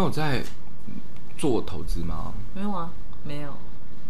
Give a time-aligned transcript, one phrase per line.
[0.00, 0.42] 你有在
[1.36, 2.32] 做投资吗？
[2.54, 2.90] 没有啊，
[3.22, 3.50] 没有。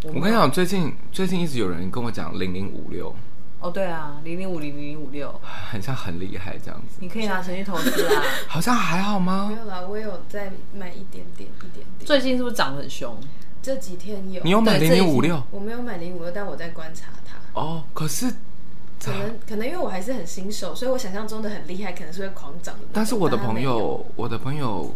[0.05, 3.13] 我，我跟你讲，最近最近一直有人跟我讲零零五六。
[3.59, 6.99] 哦，对啊，零零五零零五六， 很像很厉害这样子。
[7.01, 8.23] 你可以拿钱去投资啊。
[8.47, 9.51] 好像还好吗？
[9.53, 12.07] 没有啦，我有在买一点点，一点点。
[12.07, 13.19] 最近是不是涨很凶？
[13.61, 14.41] 这几天有。
[14.45, 15.43] 你有买零零五六？
[15.51, 17.61] 我没有买零零五六，但我在观察它。
[17.61, 18.33] 哦，可是。
[19.03, 22.83] 可能可能因为我还是很新手，所以我想象中的很厉害，可能是会狂涨的。
[22.93, 24.95] 但是我的朋友，我的朋友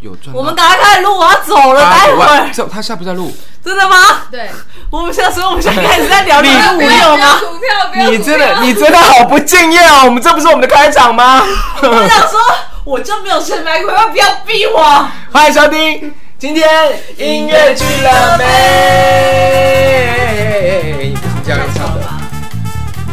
[0.00, 0.34] 有赚。
[0.34, 2.50] 我们赶快开始录，我要走了，待会儿。
[2.52, 3.34] 这他现在不在录？
[3.64, 3.96] 真的吗？
[4.30, 4.48] 对，
[4.90, 7.40] 我们现在所以，我们现在开始在聊零零五六吗？
[7.40, 10.02] 股票，你真的，你真的好不敬业哦！
[10.04, 11.42] 我们这不是我们的开场吗？
[11.82, 12.40] 我想说，
[12.84, 15.08] 我就没有钱买股票，不要逼我。
[15.32, 16.68] 欢迎收听今天
[17.16, 19.85] 音乐剧了没？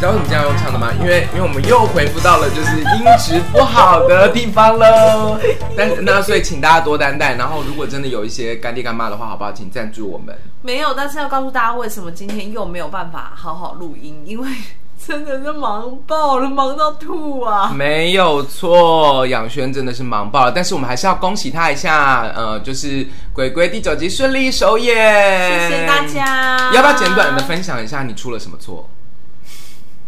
[0.04, 0.92] 知道为什么这样用唱的吗？
[1.00, 5.38] 因为因为我们又回复到了就是音质不好的地方喽。
[5.74, 7.34] 但是那所以请大家多担待。
[7.36, 9.50] 然后如果真的有一些干爹干妈的话，好不好？
[9.50, 10.36] 请赞助我们。
[10.60, 14.48] 没有，但是要告诉大家为什么今天又没有办法好好录音，因为
[15.06, 17.72] 真的是忙爆了，忙到吐啊！
[17.74, 20.52] 没有错，仰瑄真的是忙爆了。
[20.52, 24.94] 但是我们还是要恭喜他一下，呃，就是《鬼鬼》第九集顺利首演，
[25.50, 26.72] 谢谢大家。
[26.74, 28.86] 要不要简短的分享一下你出了什么错？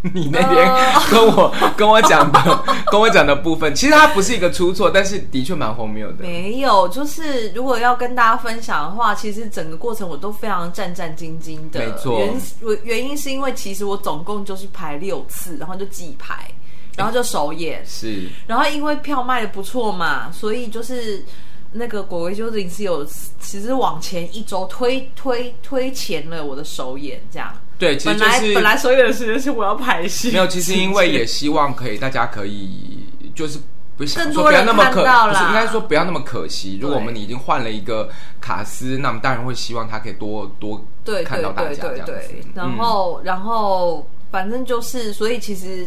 [0.15, 0.73] 你那边
[1.11, 6.23] 跟我、uh、跟我讲的 跟我讲的部分，其实它不是一个出错，但是的确蛮荒谬的。
[6.23, 11.81] 没有，就是如果要跟大家分享的话，其实整个过程我都非常战战兢兢的。
[11.81, 12.21] 没错，
[12.63, 16.49] 原原因是因为其实我总共就是排六次，然后就几排，
[16.97, 17.85] 然后就首演。
[17.85, 21.25] 是，然后因为票卖的不错嘛，所以就是
[21.73, 23.05] 那个鬼鬼就临时有
[23.41, 27.53] 其实往前一周推推推前了我的首演，这样。
[27.79, 33.59] 对，其实、就是、本来本来所有的时间是我要排戏，没有，其实 因为也希望可以，大家可以就是
[33.97, 36.79] 不想说不要那么可，不是应该说不要那么可惜。
[36.81, 38.09] 如果我们已经换了一个
[38.41, 42.35] 卡斯，那么当然会希望他可以多多对看到大家这样子。
[42.55, 45.87] 然后、嗯、然后反正就是，所以其实。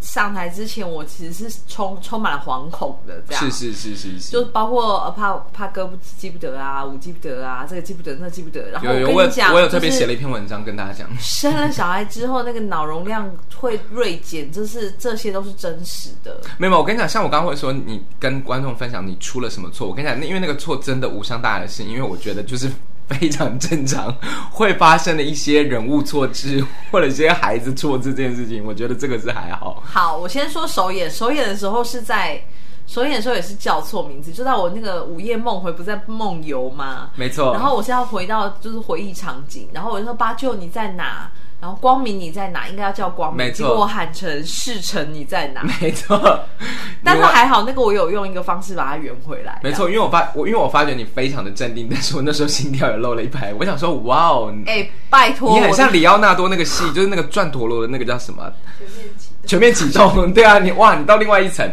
[0.00, 8.70] 上台之前，我其实是充充满了惶恐的，这样是是是是是，就包括怕怕歌不记不得啊，舞记不得啊，这个记不得，那个记不得。
[8.70, 16.40] 然后我跟你讲，我有特别写了一篇文章跟大家讲， 生了小孩之后那个脑容量会锐减，这是这些都是真实的。
[16.58, 22.70] 没有，我跟你讲，像我刚刚会说，你跟观众分享你出了什么错，我跟你讲，那因为那个错真的无伤大雅的事，因为我觉得就是。
[23.08, 24.14] 非常正常，
[24.50, 29.82] 会发生的一些人物错置或者一些孩子错置这件事情，我觉得这个是还好。
[29.84, 32.40] 好，我先说首演，首演的时候是在
[32.86, 37.10] 首演的时候也是叫错名字，就在我那个午夜梦回，不是在梦游吗？
[37.16, 37.52] 没错。
[37.52, 41.30] 然后我是要回到就是回忆场景，然后我就说八舅你在哪？
[41.60, 42.68] 然后光明你在哪？
[42.68, 43.38] 应该要叫光明。
[43.38, 43.56] 没错。
[43.56, 45.62] 结果我喊成世成你在哪？
[45.80, 46.40] 没错。
[47.02, 49.60] 但是还好，那个我有用一个方式把它圆回来。
[49.62, 53.52] 没错，因为我发我因为我发觉你非常的镇定，但是我那时候心跳也漏了一拍。
[53.54, 58.52] 我想说，哇哦， 哎、欸，拜托，你很像里奥纳多那个戏，就是那个转陀螺的那个叫什么？
[58.78, 59.46] 全面启动。
[59.46, 60.32] 全面启动。
[60.34, 61.68] 对啊，你哇，你到另外一层。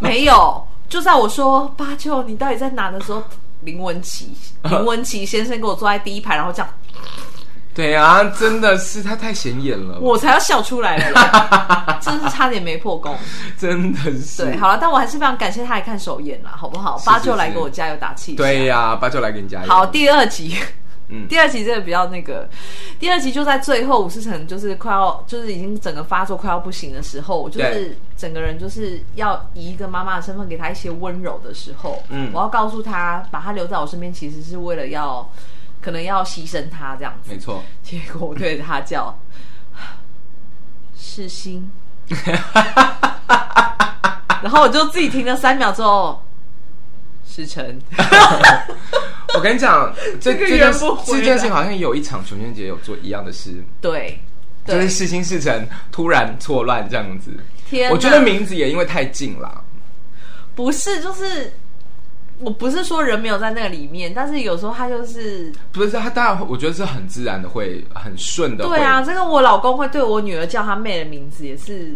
[0.00, 3.22] 没有，就在我说八舅你到底在哪的时候，
[3.60, 4.32] 林文琪
[4.64, 6.68] 林文琪先生给我坐在第一排，然后这样。
[7.78, 13.16] 对啊，真的是他太显眼了，我才要笑出来了， 真是差点没破功，
[13.56, 14.44] 真的是。
[14.44, 17.00] 对，好了，但我还是非常感谢他来看首演啦，好不好？
[17.06, 18.34] 八舅来给我加油打气。
[18.34, 19.68] 对呀、啊，八舅来给你加油。
[19.68, 20.56] 好，第二集，
[21.06, 22.48] 嗯， 第二集这个比较那个，
[22.98, 35.24] 第二集就在最后，武士成就是快要，就是已经整个发作快要不行的时候，我就是整个人就是要以一个妈妈的身份给他一些温柔的时候，嗯，我要告诉他，把他留在我身边，其实是为了要。
[35.80, 37.62] 可能要牺牲他这样子，没错。
[37.82, 39.16] 结果我对着他叫
[40.96, 41.70] 世心，
[44.42, 46.22] 然后我就自己停了三秒之后，
[47.26, 47.80] 世成。
[49.34, 54.18] 我跟你讲，这这件事这件事情好像有一场琼轩姐有做一样的事，对，
[54.64, 57.30] 对就是世新世成突然错乱这样子。
[57.68, 59.62] 天，我觉得名字也因为太近了，
[60.54, 61.52] 不是，就是。
[62.40, 68.64] 我不是说人没有在那个里面，但是有时候他就是不是他，当然我觉得是很自然的，会很顺的。
[68.64, 71.94] 对啊，这个我老公会对我女儿叫他妹的名字，也是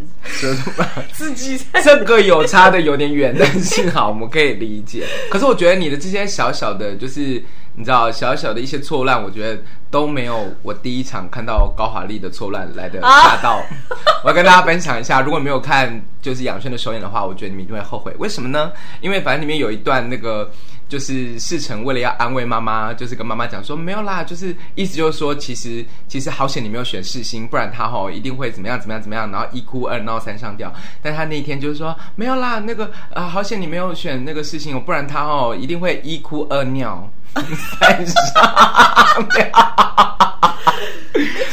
[1.13, 5.07] 自己 这个有差的有点远，但是好，我们可以理解。
[5.31, 7.43] 可是我觉得你的这些小小的，就是。
[7.75, 13.53] 你知道小小的一些错乱，我觉得都没有我第一场看到高华丽的错乱来的大到。
[13.53, 13.65] 啊、
[14.23, 18.15] 我要跟大家分享一下，如果没有看就是仰轩的首演的话，我觉得你们一定会后悔。
[18.19, 18.73] 为什么呢？
[19.01, 20.51] 因为反正里面有一段那个
[20.93, 30.71] 就是世成为了要安慰妈妈，就是跟妈妈讲说没有啦，就是意思就是说，其实其实好险你没有选世新，不然他吼一定会怎么样怎么样怎么样，然后一哭二闹三上吊。
[31.01, 39.47] 但他那一天就是说没有啦，那个啊好险你没有选那个世新，不然他吼一定会一哭二尿三上吊。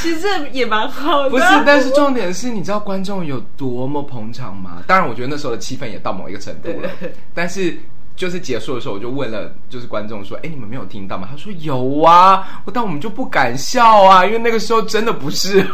[0.02, 1.46] 其实这也蛮好的，不是？
[1.66, 4.84] 但是重点是，你知道观众有多么捧场吗？
[4.86, 6.90] 当然，我觉得那时候的气氛也到某一个程度了。
[7.34, 7.78] 但是，
[8.20, 15.66] 就是结束的时候，我就问了，就是观众说：“哎，你们没有听到吗？”他说：“有啊。”但我们就不敢笑啊，因为那个时候真的不是。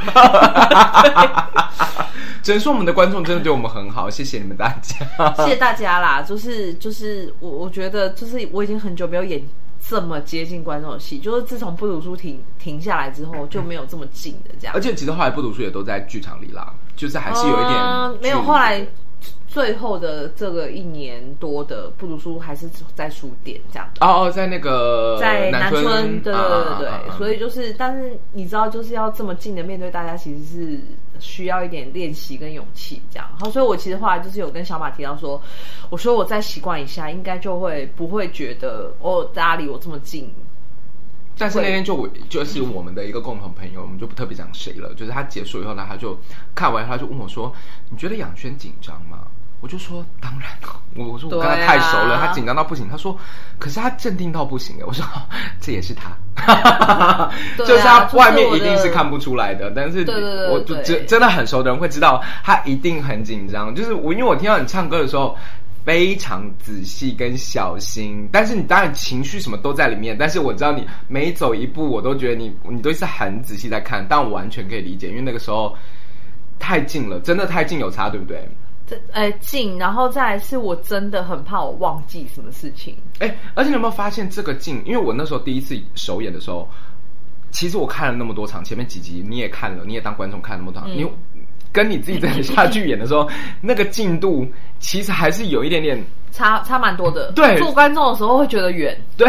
[2.43, 6.21] 只能说我们的观众真的对我们很好，谢谢你们大家， 谢谢大家啦。
[6.21, 9.43] 就是就是，我我觉得，就是我已经很久没有演。
[9.87, 14.73] 这么接近观众的戏，就是自从不读书停停下来之后，就没有这么近的这样。
[14.73, 18.41] 而且其实后来不读书也都在剧场里啦，就是还是有一点、呃、没有。
[18.41, 18.83] 后来
[19.55, 23.89] 最后的这个一年多的不读书还是在书店这样。
[24.01, 30.79] 哦哦，在那个在南村，对对对对，所以就是，但是你知道，就是要这么近的面对大家，其实是。
[31.17, 33.25] 需要一点练习跟勇气，这样。
[33.39, 35.41] 好，所以我其实后来就是有跟小马提到说，
[35.89, 40.29] 我说我再习惯一下，应该就会不会觉得哦，大家离我这么近。
[41.37, 44.93] 但是那天就就是我们的一个共同朋友，我们就不特别讲谁了。
[44.95, 46.19] 就是他结束以后呢，他就
[46.53, 47.49] 看完，他就问我说
[47.89, 49.24] ：“你觉得养轩紧张吗？”
[49.65, 52.87] 我就说：“当然了。”我我说我跟他太熟了，啊、他紧张到不行。
[52.87, 53.17] 他说
[53.57, 55.03] ：“可是他镇定到不行。”我说
[55.59, 56.11] ：“这也是他。
[57.57, 60.05] ”就是他外面一定是看不出来的，但是
[60.51, 63.73] 我就真真的很熟的人会知道，他一定很紧张。
[63.73, 65.35] 就是我因为我听到你唱歌的时候。
[65.85, 70.17] 非常仔细跟小心，但是你当然情绪什么都在里面。
[70.17, 75.77] 但是我知道你每走一步，我都觉得你你都是很仔细在看，但我完全可以理解，因为那个时候
[76.57, 78.49] 太近了，真的太近有差，对不对？
[78.87, 82.95] 这呃近，然后再来是我真的很怕我忘记什么事情。
[83.19, 84.81] 哎，而且你有没有发现这个近？
[84.85, 86.69] 因为我那时候第一次首演的时候，
[87.51, 91.07] 其实我看了那么多场，前面几集你也看了，你也当观众看了那么多场，嗯、你。
[91.71, 93.29] 跟你自己在下去演的时候，
[93.59, 94.47] 那个进度
[94.79, 96.01] 其实还是有一点点
[96.31, 97.33] 差，差蛮多的。
[97.33, 99.27] 对，做观众的时候会觉得远，对，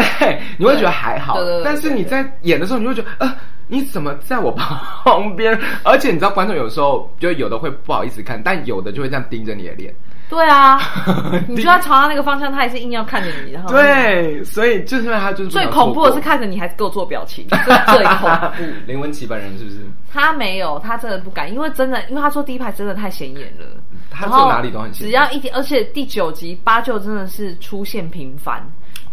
[0.57, 1.37] 你会觉得还好。
[1.61, 3.35] 但是你在演的时候，你会觉得，呃，
[3.67, 5.57] 你怎么在我旁边？
[5.83, 9.93] 而且你知道，观众有时候就有的会不好意思看，但有的就会这样盯着你的脸。
[10.29, 10.77] 对啊，
[11.47, 18.63] 你就要朝他那个方向，他也是硬要看着你，然后对，所以就是因为他就是最恐怖的是看着你还给我做表情， 这最恐怖。
[18.85, 19.77] 林文琪本人是不是？
[20.13, 23.65] 他没有，他真的不敢，因为真的，因为他说第一排真的太显眼了，
[24.09, 25.11] 他坐哪里都很显眼。
[25.11, 28.61] 只要一点，而且第九集八舅真的是出现频繁，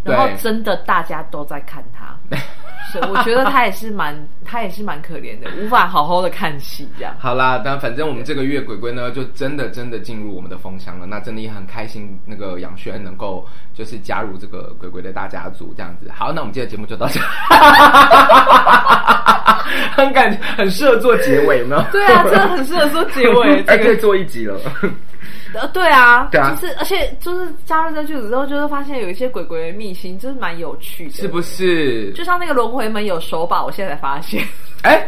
[0.03, 2.13] 然后真的大家都在看他。
[3.11, 4.15] 我觉得他也是蛮，
[4.45, 7.13] 他也是蛮可怜的，无法好好的看戏这样。
[7.19, 11.05] 好啦，但反正我们这个月鬼鬼呢，就真的真的进入我们的风箱了。
[11.05, 16.09] 那真的也很开心，那个杨轩能够就是加入这个鬼鬼的大家族这样子。
[16.13, 17.19] 好，那我们今天节目就到这，
[19.95, 21.85] 很感很适合做结尾呢？
[21.91, 24.59] 对啊，真的很适合做结尾，还 可以做一集了。
[25.53, 32.11] 呃，对啊，对啊，就是，而且就是加入这剧组之后，就是发现有一些鬼鬼的秘辛，就是蛮有趣的，是不是？
[32.11, 34.45] 就像那个轮回门有手把，我现在才发现。
[34.83, 35.01] 哎，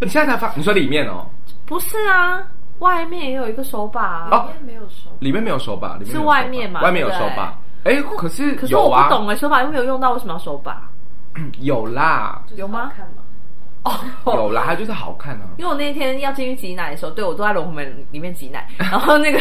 [0.00, 0.52] 你现在才发？
[0.54, 1.26] 你说里面哦？
[1.64, 2.42] 不是啊，
[2.78, 6.80] 外面也有一个手把，哦，里面没有手，里面没有手把，是外面嘛？
[6.82, 7.56] 外面有手把。
[7.84, 10.82] 哎，可是可是我不懂哎，手把又没有用到，为什么要手把？
[11.60, 12.90] 有啦，有吗？
[13.84, 13.92] 哦，
[14.26, 15.42] 有啦，它就是好看啊。
[15.58, 19.38] 因为我那天要进去挤奶的时候，对，我都在龙虎门里面挤奶，然后那个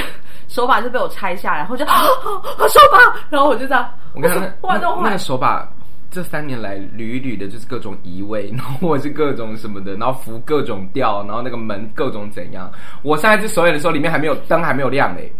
[0.48, 2.04] 手把就被我拆下来，然后就啊，
[2.70, 3.00] 手把，
[3.30, 5.68] 然后我就这样，我跟你说，那 那个手把
[6.12, 12.72] 这三年来屡屡的就是各种移位， 然后或者是各种什么的，然后扶各种调，然后那个门各种怎样。
[13.04, 15.32] 我上一次首演的时候，里面还没有灯，还没有亮嘞。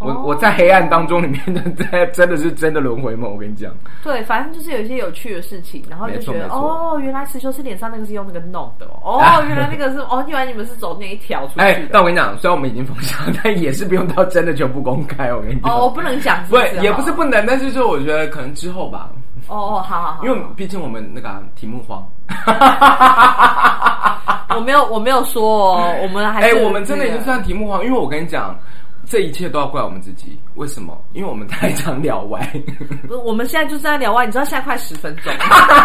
[0.00, 3.30] 我我在黑暗当中里面的在真的是真的轮回梦？
[3.32, 3.72] 我跟你讲，
[4.02, 11.60] 对，反正就是有一些有趣的事情，然后就觉得哦，原来慈修是脸上那个是用那个弄的哦， 原来那个是哦，原来你们是走那一条出去。
[11.60, 15.32] 哎，但我跟你讲，虽然我们已经封箱， 但也是不用到真的全部公开。
[15.32, 19.10] 我跟你讲，哦，我不能讲，不，也不是不能，但是就我觉得可能之后吧。
[19.48, 22.02] 哦哦，好好好，因为毕竟我们那个题目荒，
[24.56, 28.56] 我没有我没有说哦，我们还哎，我们真的已经算题目荒，因为我跟你讲。
[29.06, 30.96] 这一切都要怪我们自己，为什么？
[31.12, 32.40] 因为我们太常聊歪。
[33.08, 35.32] 不是，我们现在就是在聊歪，你知道现在快十分钟，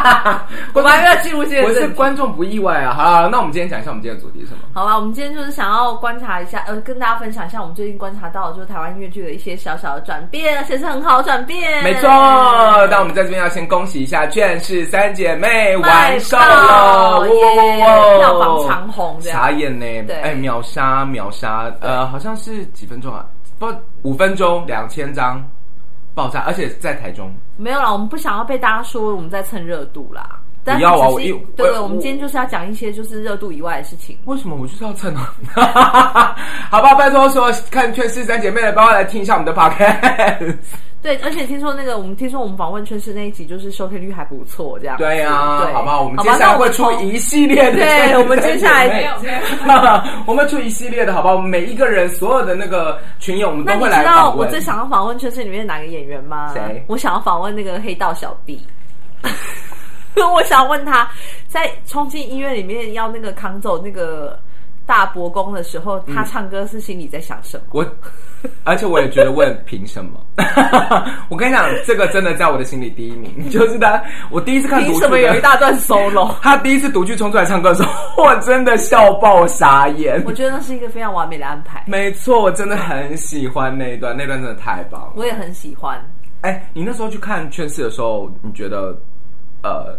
[0.73, 1.67] 我们还要进入这个。
[1.67, 2.93] 我是观众不意外啊。
[2.93, 4.59] 好，那我们今天讲一下我们今天的主题是什么？
[4.73, 11.83] 好吧，我们今天就是想要观察一下，呃，跟大家分享一下我们最近观察到的就是台湾音乐剧的一些小小的转变，而且是很好转变。
[11.83, 12.07] 没错，
[12.89, 17.25] 那我们在这边要先恭喜一下《劝世三姐妹》完售了，
[18.19, 19.85] 票房长虹，傻眼呢。
[20.05, 23.25] 对，哎，秒杀秒杀，呃，好像是几分钟啊？
[23.59, 23.67] 不，
[24.03, 25.45] 五分钟两千张，
[26.15, 27.31] 爆炸，而且在台中。
[27.57, 30.39] 没有啦，我们不想要被大家说我们在蹭热度啦。
[30.63, 31.07] 不要啊！
[31.07, 34.15] 我对对，我们今天就是要讲一些就是热度以外的事情。
[34.25, 35.33] 为什么我就是要蹭啊？
[36.69, 40.55] 好吧，拜托说看《劝世三姐妹》的，帮我来听一下我们的 podcast。
[41.01, 44.97] 对，而且听说那个，我们听说我们访问圈是那一集，就是收听率还不错，这样。
[44.97, 47.77] 对呀、啊，对好吧，我们接下来会出一系列的。
[47.77, 49.17] 对，我们接下来
[50.25, 51.31] 我们出一系列的，好吧？
[51.31, 54.03] 我们每一个人所有的那个群友，我们都会来访问。
[54.03, 56.51] 那你知道我最想要访问圈是里面哪个演员吗？
[56.53, 56.83] 谁？
[56.87, 58.61] 我想要访问那个黑道小弟。
[60.33, 61.09] 我想问他，
[61.47, 64.37] 在冲进医院里面要那个扛走那个
[64.85, 67.63] 大伯公的时候，他唱歌是心里在想什么？
[67.71, 67.85] 我，
[68.63, 70.19] 而且我也觉得问凭什么？
[71.29, 74.01] 我跟你讲，这个真的在我的心里第一名， 就是他。
[74.31, 76.33] 我第一次看，凭什么有一大段 solo？
[76.41, 80.21] 他第一次独剧冲出来唱歌的时候，我真的笑爆傻眼。
[80.25, 81.83] 我觉得那是一个非常完美的安排。
[81.87, 85.13] 没错，我真的很喜欢那一段，那段真的太棒了。
[85.15, 85.99] 我也很喜欢。
[86.41, 88.95] 哎，你那时候去看圈世的时候，你觉得？
[89.61, 89.93] 呃，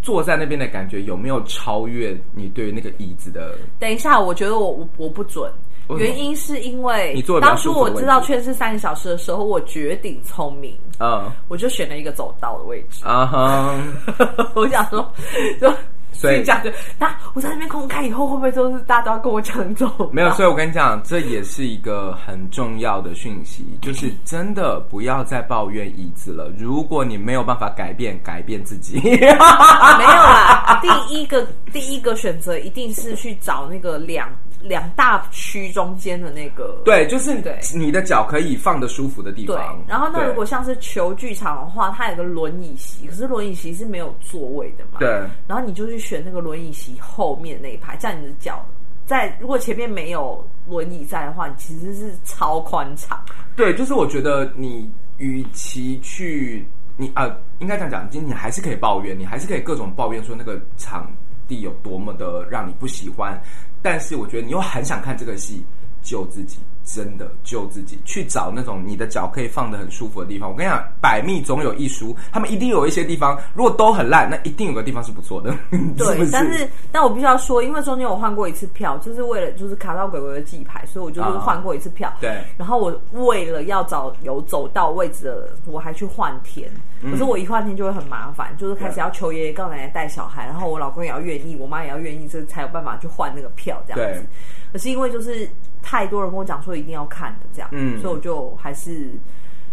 [0.00, 3.54] 坐在那边的感觉有没有超越你对于那个椅子的？
[3.78, 5.52] 等一下，我觉得我我我不准，
[5.98, 13.74] 原因是因为当初我知道圈是三个小时的时候，我绝顶聪明，嗯，我就选了一个走道的位置，啊哈，
[14.54, 15.12] 我想说
[15.60, 15.72] 就。
[16.16, 19.90] 所以讲的，那我在那边空开以后，会不会都是大家都要跟我抢走？
[20.12, 26.52] 没有，所以我跟你讲，这也是一个很重要的讯息，就是真的不要再抱怨椅子了。
[26.56, 30.80] 如果你没有办法改变，改变自己，没有啦。
[30.80, 34.30] 第一个 第一个选择一定是去找那个两。
[34.64, 39.78] 两大区中间的那个，对，就是对你的脚可以放得舒服的地方。
[39.86, 44.98] 然后那如果像是球剧场的话，它有个轮椅席，可是轮椅席是没有座位的嘛？
[44.98, 45.08] 对。
[45.46, 48.64] 然后你就去选那个轮椅席后面那一排，这样你的脚
[49.04, 49.36] 在。
[49.38, 53.22] 如果前面没有轮椅在的话，你其实是超宽敞。
[53.54, 56.66] 对，就是我觉得你与其去
[56.96, 61.10] 你啊、呃，应该这样讲，今天你还是可以抱怨，你还是可以各种抱怨说那个场
[61.46, 63.38] 地有多么的让你不喜欢。
[63.84, 65.62] 但是我觉得你又很想看这个戏，
[66.02, 70.50] 救自己，真的救自己，去找那种你的脚可以放得很舒服的地方。
[70.50, 75.54] 我跟你讲，百密总有一疏，他们一定有一些地方，如果都很烂，那一定有个地方是不错的。
[75.96, 82.12] 对，是是但是但我必须要说，因为中间我换过一次票，就是为了就是卡到鬼鬼的记牌，所以我就是换过一次票。
[82.20, 86.70] 对，然后我为了要找有走到位置的，我还去换天。
[87.10, 94.26] 可是我一换天就会很麻烦，就是开始要求爷爷告奶奶带小孩，然后我老公也要愿意，我妈也要愿意，这才有办法去换那个票这样子。
[94.72, 95.46] 可是因为就是
[95.84, 99.10] 太多人跟我讲说一定要看的这样，嗯，所以我就还是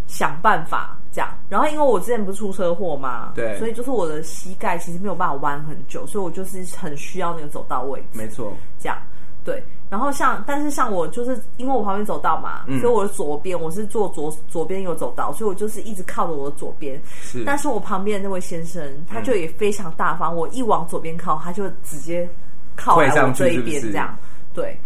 [0.05, 1.29] 想办法这样。
[1.47, 8.19] 然后因为我之前不是出车祸嘛，对，所以就是我的膝盖其实没有办法弯很久，所以我就是很需要那个走道位置。
[8.19, 8.97] 没错，这样。
[9.43, 17.01] 对，然后像，但是像我就是因为我旁边走道嘛，嗯、所以我的左边我是坐左左边有走道，所以我就是一直靠着我的左边。
[17.09, 22.29] 是，但是我旁边的那位先生他就也非常大方，嗯、我一往左边靠，他就直接
[22.75, 24.15] 靠来我这一边这样。
[24.53, 24.79] 对。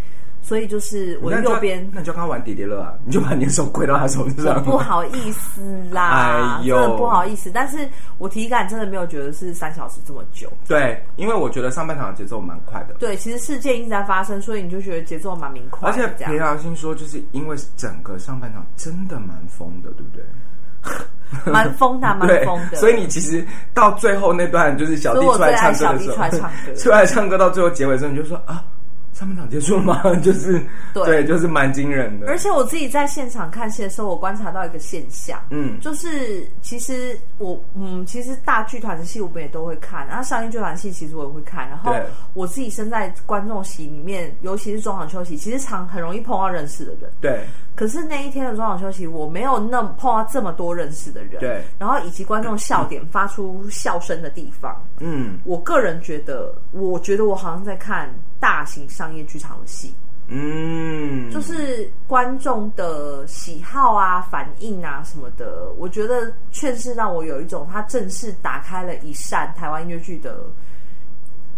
[0.46, 2.94] 所以就是我的右边，那你就跟他玩叠叠乐啊！
[3.04, 4.64] 你就把你的手跪到他手上。
[4.64, 7.50] 不好意思啦，哎呦，真的不好意思。
[7.52, 10.48] 但是我体感真的没有觉得是三小时这么久。
[10.68, 12.94] 对，因为我觉得上半场的节奏蛮快的。
[13.00, 15.90] 对，其实事件一直在发生，所以你就觉得节奏蛮明快。
[15.90, 21.52] 而且平常心说，就是因为整个上半场真的蛮疯的，对不对？
[21.52, 22.78] 蛮疯的，蛮 疯的。
[22.78, 28.64] 所以你其实到最后那段，就是小弟出来唱歌的时候，出来唱歌， 出来唱歌到最后结尾的时候，你就说啊。
[29.16, 30.04] 上半场结束了吗？
[30.22, 30.62] 就是
[30.94, 32.28] 对，对，就是蛮惊人的。
[32.28, 41.68] 而且我自己在现场看戏的时候，我观察到一个现象，嗯，就是其实我，嗯，其实大剧团的戏我们也都会看，然后上一剧团戏其实我也会看。
[41.70, 41.96] 然后
[42.34, 47.10] 我自己身在观众席里面，尤其是中场休息，其实常很容易碰到认识的人。
[47.22, 47.40] 对。
[47.74, 51.40] 可是那一天的中场休息，我没有那么碰到这么多认识的人。
[51.40, 51.64] 对。
[51.80, 58.14] 然后以及观众笑点发出笑声的地方，嗯，我个人觉得，我觉得我好像在看。
[58.40, 59.94] 大型商业剧场的戏，
[60.28, 70.38] 嗯，就是观众的喜好啊、反应啊什么的，我觉得确实让我有一种他正式打开了一扇台湾音乐剧的，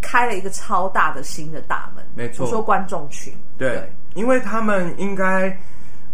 [0.01, 2.05] 开了一个超大的新的大门。
[2.15, 5.57] 没错，我说观众群，对，对，因为他们应该，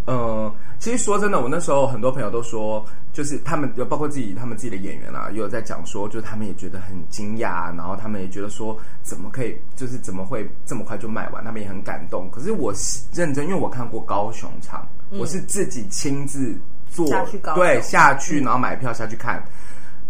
[0.06, 2.86] 呃，其实说真的，我那时候很多朋友都说。
[3.14, 11.44] 就是他们有包括自己，他们自己的演员啊，也有在讲说，就是他们也觉得很惊讶，然后他们也觉得说，怎么可以，就是怎么会这么快就卖完？
[11.46, 12.28] 他们也很感动。
[12.32, 16.58] 可是我是认真，因为我看过高雄场，嗯、我是自己亲自
[16.90, 19.46] 坐，下去高对，下去然后买票下去看，嗯、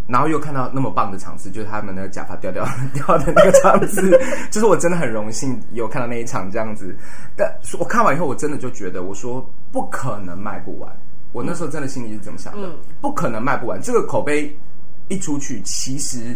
[0.08, 4.18] 然后又看到那么棒的场次，就是他们那个假发掉掉 掉的那个场次，
[4.50, 6.96] 就是我真的很荣幸有看到那一场这样子。
[7.36, 10.90] 但我看完以后，我真的就觉得，我说不可能卖不完。
[11.34, 13.82] 我那时候真的心里是这么想的，嗯不可能卖不完。
[13.82, 14.56] 这个口碑
[15.10, 16.34] 一出去，其实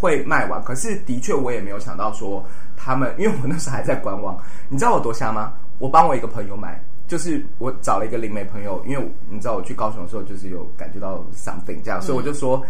[0.00, 0.60] 会卖完。
[0.64, 2.44] 可是的确，我也没有想到说
[2.76, 4.36] 他们，因为我那时候还在观望。
[4.68, 5.52] 你知道我多瞎吗？
[5.78, 12.64] 我帮我一个朋友买，就是我找了一个灵媒朋友，因为你知道我去高雄的时候，就是有感觉到 something 这样，所以我就说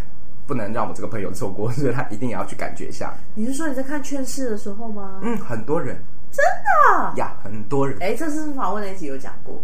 [0.47, 3.15] 不能让我这个朋友错过，所以他一定也要去感觉一下。
[3.35, 5.21] 你是说你在看劝世的时候吗？
[5.23, 5.97] 嗯，很多人
[6.33, 9.63] 真的呀，很多人，哎，这次访问那一集有讲过。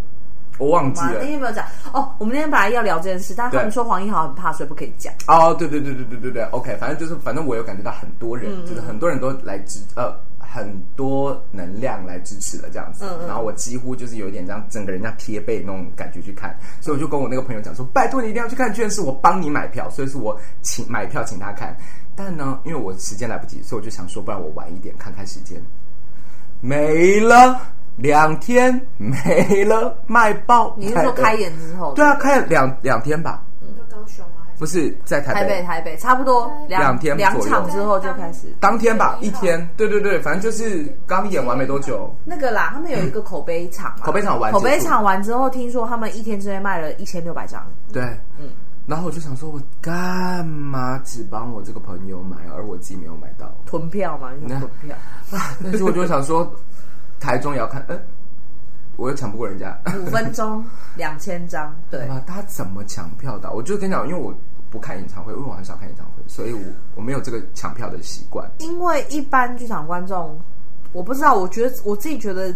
[0.58, 2.12] 我忘记了那天没有讲哦。
[2.18, 5.12] 我们那天本来要聊这件事，但他们说黄义豪很怕，所以不可以讲。
[5.26, 13.04] 哦，对对对对对对对，OK，反正就是，反正我有感觉到很多人，嗯、就是很多人都来支，呃，很多能量来支持了这样子。
[13.04, 13.26] 嗯嗯。
[13.26, 21.76] 然后我几乎就是有一点这样，整个人像贴背那种感觉去看，所以我就跟我那个朋友讲说，拜托你一定要去看居然是，我帮你买票，所以是我请买票请他看。
[22.14, 25.61] 但呢，因为我时间来不及，所以我就想说，不然我晚一点看看时间，
[26.61, 27.61] 没了。
[27.96, 30.74] 两天没了，卖爆！
[30.76, 31.92] 你是说开演之后？
[31.94, 33.42] 对啊，开了两两天吧。
[33.62, 34.42] 嗯，高雄吗？
[34.58, 38.52] 不是在台北，台北，台北，差不多两天两场之后就开始。
[38.60, 39.68] 当天吧，一天。
[39.76, 42.12] 对对对，反正就是刚演完没多久。
[42.24, 47.64] 那个啦，他们有一个口碑场，口碑场完，口碑场完之后，听说他们一天之内卖了一千六百张。
[47.92, 48.02] 对，
[48.38, 48.48] 嗯。
[48.86, 53.50] 然后我就想说，我干嘛只帮我这个朋友买，而我自己没有买到？
[53.66, 54.96] 囤票嘛，囤票。
[55.62, 56.52] 但是我就想说。
[57.25, 57.99] 台中也要看，嗯，
[58.97, 59.75] 我又抢不过人家。
[59.99, 60.62] 五分钟
[60.95, 62.07] 两千张，对。
[62.26, 63.50] 他怎么抢票的？
[63.50, 64.35] 我就跟你讲，因为我
[64.69, 66.61] 不看演唱会，因为我很少看演唱会，所以我
[66.97, 68.47] 我没有这个抢票的习惯。
[68.59, 70.38] 因为一般剧场观众，
[70.93, 72.54] 我不知道，我觉得我自己觉得，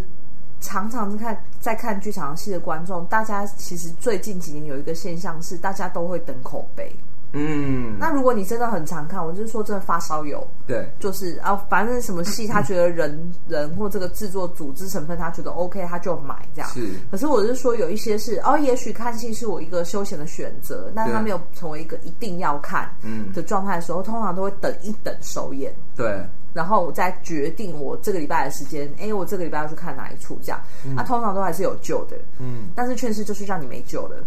[0.61, 6.95] 常常看在看剧场戏的观众，大家其实最近几年有一个现象是，大家都会等口碑。
[7.33, 16.69] 嗯，那如果你真的很常看，我就是说真的发烧友，对，就是啊，反正什么戏他觉得人 人或这个制作组织成分他觉得 OK，他就买这样。
[16.71, 25.73] 是，可是我是说有一些是哦，也许看戏是我一个休闲的选择，但他没有成为一个一定要看嗯的状态的时候，通常都会等一等首演。
[25.95, 26.25] 对。
[26.53, 30.59] 然后我再决定我这个礼拜的时间，哎，我这个礼拜要去看哪一处这样。
[30.83, 32.69] 那、嗯啊、通常都还是有救的，嗯。
[32.75, 34.17] 但是劝世就是让你没救了，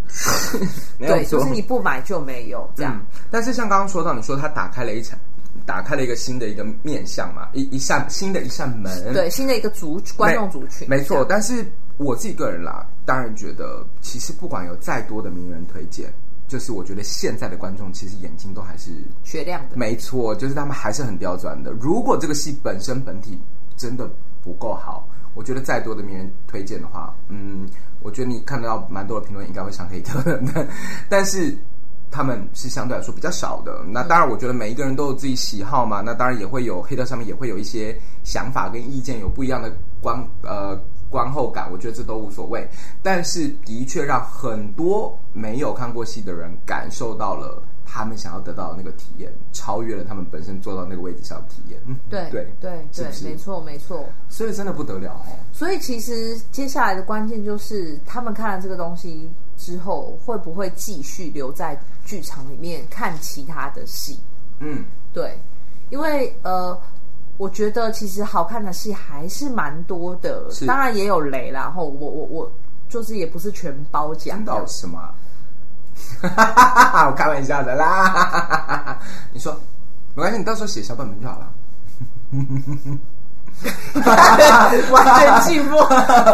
[0.99, 3.07] 对，就是你不买就没有这样、嗯。
[3.31, 5.19] 但是像刚刚说到，你说他打开了一场，
[5.67, 11.25] 打开了一个新的一个面向嘛，一一扇新的一扇门，对，新的一个族观众族群，没错。
[11.29, 11.65] 但是
[11.97, 16.13] 我自己个人啦，当然觉得其实不管有再多的名人推荐。
[16.53, 18.91] 就是我觉得现在的观众其实眼睛都还是
[19.25, 21.71] 雪亮的，没错，就是他们还是很刁钻的。
[21.81, 23.41] 如果这个戏本身本体
[23.75, 24.07] 真的
[24.43, 27.67] 不够好，我觉得再多的名人推荐的话，嗯，
[28.03, 30.69] 我觉得你看得到蛮多的评论应该会上黑特的，
[31.09, 31.57] 但是
[32.11, 33.83] 他们是相对来说比较少的。
[33.89, 40.79] 那当然，我觉得每一个人都有自己喜好嘛，那当然也会有黑特上面也会有一些想法跟意见，有不一样的观呃。
[41.13, 42.67] 观后感，我觉得这都无所谓，
[43.03, 51.79] 但是的确让很多没有看过戏的人感受到了他们想要得到的那个体验，超越了他们本身坐到那个位置上的体验。
[52.09, 54.07] 对对对对，没错没错。
[54.31, 55.37] 所以真的不得了哦。
[55.53, 64.19] 所以其实接下来的关键就是，他们看了这个东西之后，会不会继续留在剧场里面看其他的戏？
[64.61, 65.39] 嗯，对，
[65.91, 66.77] 因为呃。
[67.39, 71.63] 我觉得其实好看的戏还是蛮多的，当然也有雷啦。
[71.63, 72.53] 然后我我我
[72.89, 74.39] 就是也不是全包奖。
[74.41, 75.01] 知道什么？
[76.23, 78.99] 我开玩笑的啦。
[79.33, 79.53] 你说
[80.15, 81.53] 没关系，你到时候写小本本就好了。
[84.91, 85.85] 完全寂寞，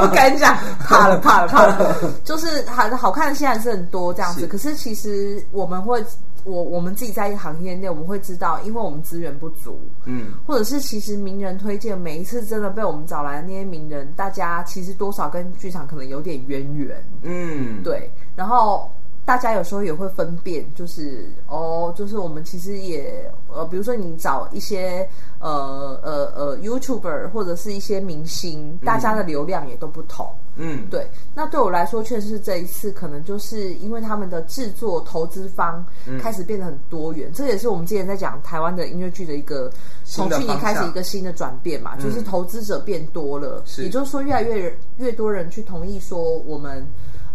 [0.00, 1.96] 不敢讲，怕了怕了怕了。
[2.24, 6.04] 就是好好看的戏还是很多这样子，可是其实我们会。
[6.48, 18.90] 我我们自己在一个行业内，我们会知道，因为我们资源不足，嗯，或者是其实名人推荐，每一次真的被我们找来的那些名人，大家其实多少跟剧场可能有点渊源，嗯，对，然后
[19.24, 25.06] 大家有时候也会分辨，就是哦，就是我们其实也呃，比如说你找一些
[25.38, 30.26] 呃呃呃 YouTuber 或者是一些明星，大家的流量也都不同。
[30.58, 31.08] 嗯，对。
[31.34, 35.84] 那对我来说，确实是这一次，可能就是因为他们的制作投资方
[36.20, 37.30] 开始变得很多元。
[37.30, 39.70] 嗯、这也是我们之前在讲台湾的音乐剧的一个
[40.04, 46.84] 从去年开始一个新的转变嘛，就是投资者变多了，嗯、也就是说，越来越越多人去同意说，我们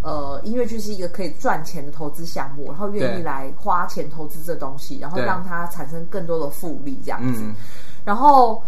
[0.01, 7.55] 呃音乐剧是一个可以赚钱的投资项目，然后愿意来花钱投资这东西，然后让它产生更多的复利这样子，嗯、
[8.03, 8.61] 然后。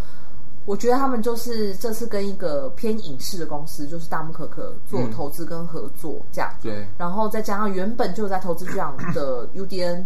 [0.65, 6.51] 我觉得他们就是这次跟一个偏影视的公司，就是大木可可做投资跟合作这样。
[6.59, 6.83] 对。
[6.97, 10.03] 然后再加上原本就在投资这样的 UDN，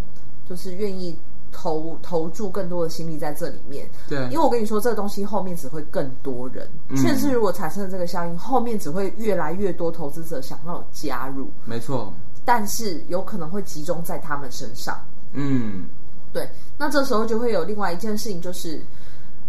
[0.47, 1.17] 就是愿意
[1.49, 3.89] 投投注更多的心力在这里面。
[4.09, 4.19] 对。
[4.25, 6.69] 因为我跟你说，这个东西后面只会更多人。
[6.97, 11.49] 确实，如果产生了这个效应，后面只会越来越多投资者想要加入。
[11.63, 12.11] 没错。
[12.43, 14.99] 但是有可能会集中在他们身上。
[15.31, 15.85] 嗯，
[16.33, 16.49] 对。
[16.77, 18.81] 那这时候就会有另外一件事情，就是。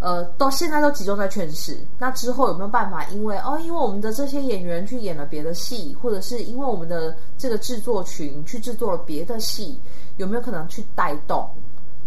[0.01, 1.77] 呃，到现在都集中在劝世。
[1.99, 3.05] 那之后有没有办法？
[3.09, 9.79] 因为哦，因为我们的这些演员去演了别的戏，或者是因为我们的这个制作群去制作了别的戏，
[10.17, 11.47] 有没有可能去带动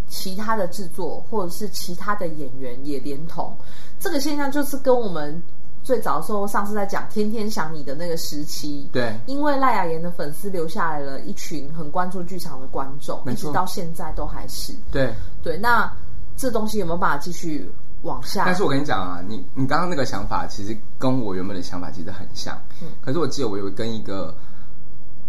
[0.09, 3.57] 其他的制作，或者是其他的演员也连同？
[4.00, 5.40] 这个现象就是跟我们
[5.85, 15.57] 最早的时候上次在讲《天天想你》的那个时期，对，因为赖雅妍的粉丝留下来了一群很关注剧场的观众，一直到现在都还是对对。
[15.57, 15.88] 那
[16.37, 17.70] 这东西有没有办法继续？
[18.04, 22.56] 往下，但是我跟你讲啊，你你刚刚那个想法其实跟我原本的想法其实很像。
[22.82, 24.34] 嗯，可是我记得我有跟一个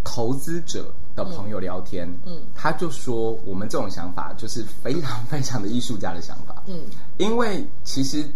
[0.04, 6.62] 投资者的朋友聊天，嗯，他就说我们这种想法就是非常非常的艺术家的想法。
[6.68, 6.82] 嗯，
[7.18, 8.30] 因为其实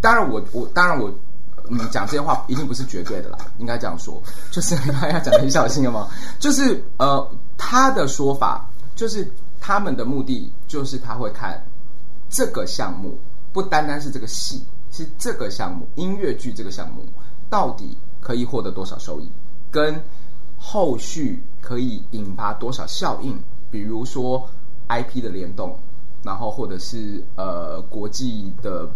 [0.00, 1.08] 当然我我当然我
[1.70, 6.08] 嗯讲这些话一定不是绝对的啦，应该这样说，就是他要讲的很小心了吗，
[6.40, 11.64] 就是呃他的说法就是他们的目的就是他会看
[12.28, 13.16] 这个项目。
[13.54, 17.04] 不单单是这个戏，是这个项目音乐剧这个项目
[17.48, 19.30] 到底可以获得多少收益，
[19.70, 20.02] 跟
[20.58, 23.38] 后续可以引发多少效应，
[23.70, 24.50] 比如说
[24.88, 25.78] IP 的联动，
[26.24, 28.90] 然后或者是呃国际的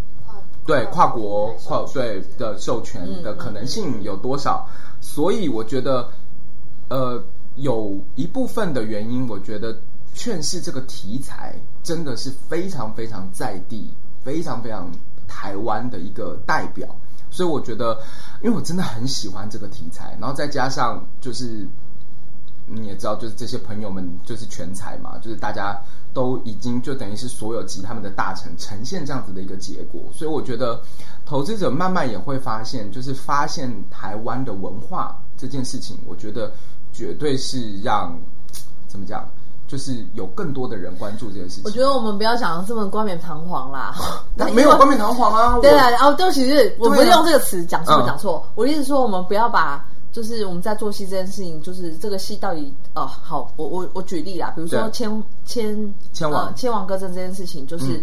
[0.66, 4.68] 对跨国跨对的授权的可能性有多少？
[5.01, 6.11] 所以我觉得
[6.88, 7.23] 呃
[7.55, 9.79] 有一部分的原因，我觉得
[10.14, 13.88] 劝世这个题材真的是非常非常在地。
[14.29, 14.93] 非常非常
[15.27, 16.87] 台湾的一个代表，
[17.31, 17.99] 所以我觉得，
[18.43, 21.67] 因为我真的很喜欢这个题材，然后再加上就是
[22.67, 25.81] 你也知道，就是这些朋友们就是全才嘛，就是大家
[26.12, 30.79] 都已经就等于是所有集他们的大成，呈现这样子的一个结果，所以我觉得
[31.25, 36.53] 投资者慢慢也会发现，就是发现台湾的文化这件事情，我觉得
[36.93, 38.14] 绝对是让
[38.88, 39.27] 怎么讲。
[39.69, 41.63] 就是有更多的人关注这件事情。
[41.67, 43.95] 我觉得我们不要讲的这么冠冕堂皇啦，
[44.55, 45.59] 没有冠冕堂皇啊。
[45.63, 48.45] 对啊，哦，对不起，是我不是用这个词讲错讲错。
[48.55, 58.03] 我的意思说，我们不要把就是我们在做戏这件事情，就是这个戏到底哦，好，我我我举例啦，比如说千千千王千王歌阵这件事情，就是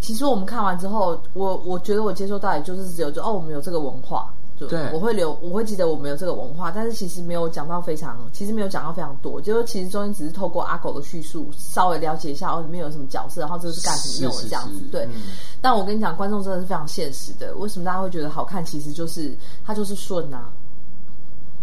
[0.00, 4.32] 其实我们看完之后，我我觉得我接受到也就是只有就哦，我们有这个文化。
[4.56, 14.74] 对，我会留，我会记得我们有这个文化，但是其实没有讲到非常，其实没有讲到非常多，就是其实中间只是透过阿狗的叙述，稍微了解一下哦，里面有什么角色，然后这个是干什么用的这样子。
[14.74, 15.22] 是是是对，嗯、
[15.60, 17.52] 但我跟你讲，观众真的是非常现实的。
[17.56, 18.64] 为什么大家会觉得好看？
[18.64, 20.48] 其实就是它就是顺啊，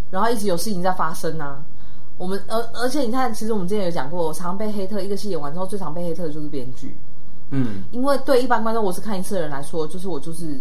[0.09, 1.63] 然后一直有事情在发生啊。
[2.17, 6.95] 我们而而且你看，其实我们之前有讲过，我常被黑特，一个戏演完之后，最常被黑特的就是编剧。
[7.51, 10.59] 嗯，因为对一般观众，我是看一次的人来说，就是我就是。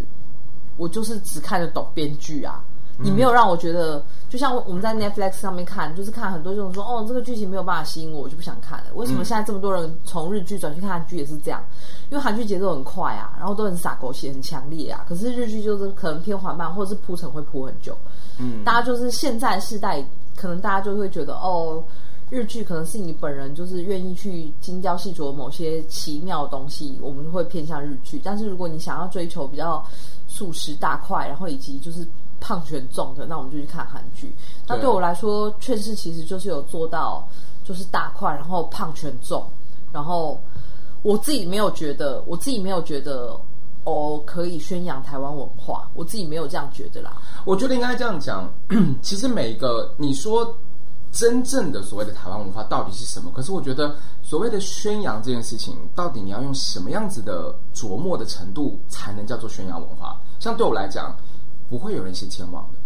[0.81, 2.65] 我就是只看得懂编剧啊，
[2.97, 8.87] 你没有让我觉得，嗯、就像我们在 Netflix 上面看，就是看很多这种说，哦，这个剧情没有办法吸引我，我就不想看了。
[8.95, 11.63] 为什么现在这么多人从日剧转去看韩剧也是这样？
[12.11, 15.05] 因为韩剧节奏很快啊，然后都很洒狗血，很强烈啊。
[15.07, 17.97] 可是日剧就是可能偏缓慢，或者是铺陈会铺很久。
[18.39, 20.03] 嗯，大家就是现在世代，
[20.35, 21.83] 可能大家就会觉得，哦，
[22.31, 28.21] 日剧可能是你本人就是愿意去精雕细琢某些奇妙的东西，我们会偏向日剧。
[28.25, 29.85] 但是如果你想要追求比较。
[30.31, 32.07] 速食大块，然后以及就是
[32.41, 34.33] 胖全重的，那我们就去看韩剧。
[34.67, 37.27] 那对我来说，劝世其实就是有做到，
[37.65, 39.45] 就是大块，然后胖全重，
[39.93, 40.41] 然后
[41.03, 43.39] 我自己没有觉得，我自己没有觉得
[43.85, 47.21] 哦可以宣扬台湾文化，我自己没有这样觉得啦。
[47.45, 48.49] 我觉得应该这样讲，
[49.03, 50.57] 其实每一个你说。
[51.13, 53.33] 真正的所谓的台湾文化到底是什么？
[53.35, 53.97] 可是我觉得
[54.31, 60.17] 所谓的宣扬这件事情，到底你要用什么样子的琢磨的程度，才能叫做宣扬文化？
[60.39, 61.17] 像对我来讲，
[61.69, 62.79] 不会有人先前往的，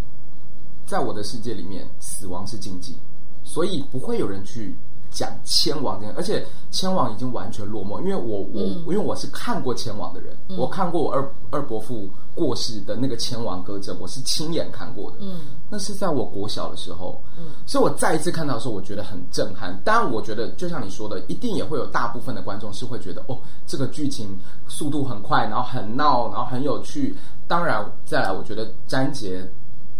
[0.86, 2.96] 在我的世界里面，死亡是禁忌，
[3.42, 4.74] 所以不会有人去。
[5.14, 15.18] 讲千王这样，而且千王已经完全落寞，因为我我、嗯、因为我是看过千王的人，嗯、我看过我二二伯父过世的那个千王歌阵，我是亲眼看过的。
[15.20, 19.80] 嗯，那是在我国小的时候，嗯，所以我再一次看到的时候，我觉得很震撼。
[19.84, 27.16] 当然，我觉得就像你说的，一定也会有大部分的观众是会觉得，哦，这个剧情速度很快，然后很闹，然后很有趣。
[27.46, 29.48] 当然，再来，我觉得詹杰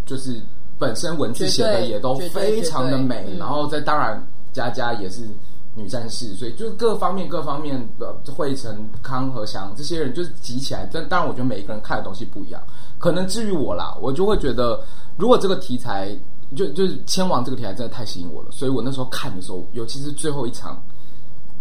[0.04, 0.40] 就是
[0.76, 4.20] 本身文字写的也都非常的美，然后再当然。
[4.54, 5.28] 佳佳也是
[5.74, 10.88] 女战士，所以就是各方面各方面的惠成康和祥这些人就是集起来。
[10.90, 12.62] 但当然，我觉得每一个人看的东西不一样。
[12.98, 14.80] 可能至于我啦，我就会觉得，
[15.18, 16.16] 如果这个题材
[16.56, 20.80] 就就是千王这个题材真的太吸引我了，所以我那时候看的时候，尤其是最后一场，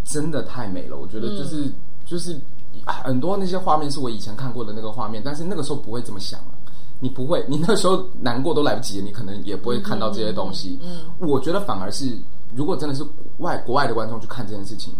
[0.05, 0.95] 真的太美了。
[0.95, 1.73] 我觉得就是、嗯、
[2.05, 2.39] 就是
[2.85, 6.53] 很多那些画面是我以前看过的那个画面，但是那个时候不会这么想了。
[6.99, 10.79] 你不会，你那时候难过都来不及，你可能也不会看到这些东西。
[10.81, 12.17] 嗯，嗯，我觉得反而是，
[12.55, 13.05] 如果真的是
[13.37, 14.93] 外国外的观众去看这件事情，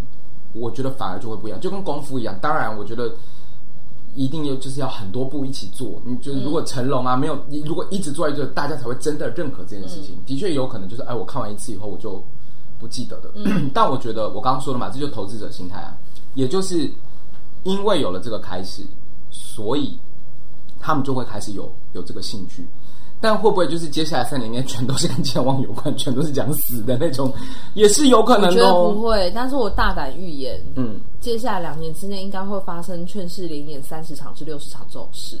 [0.52, 2.38] 我觉得反而就会不一样，就跟功夫一样。
[2.40, 3.12] 当然，我觉得
[4.14, 6.00] 一定要就是要很多部一起做。
[6.04, 10.14] 你就是如果成龙啊没有，你如果一直做一个，大家才会真的认可这件事情。
[10.16, 12.22] 嗯、的确有可能就是，哎，我看完一次以后我就
[12.78, 13.30] 不记得的。
[13.34, 15.96] 嗯、但我觉得我刚刚说了嘛，这就投资者心态啊，
[16.34, 16.90] 也就是
[17.62, 18.82] 因为有了这个开始，
[19.30, 19.98] 所以。
[20.86, 22.62] 他们就会开始有有这个兴趣，
[23.24, 27.32] 但会不会就是接下来三年里面全都是跟健忘有关，全都是讲死的那种，
[27.72, 28.62] 也是有可能的。
[28.70, 35.38] 我觉得不会，但是我大胆预言，嗯，接下来两年之内应该会发生劝世连演三十场至六十场这种事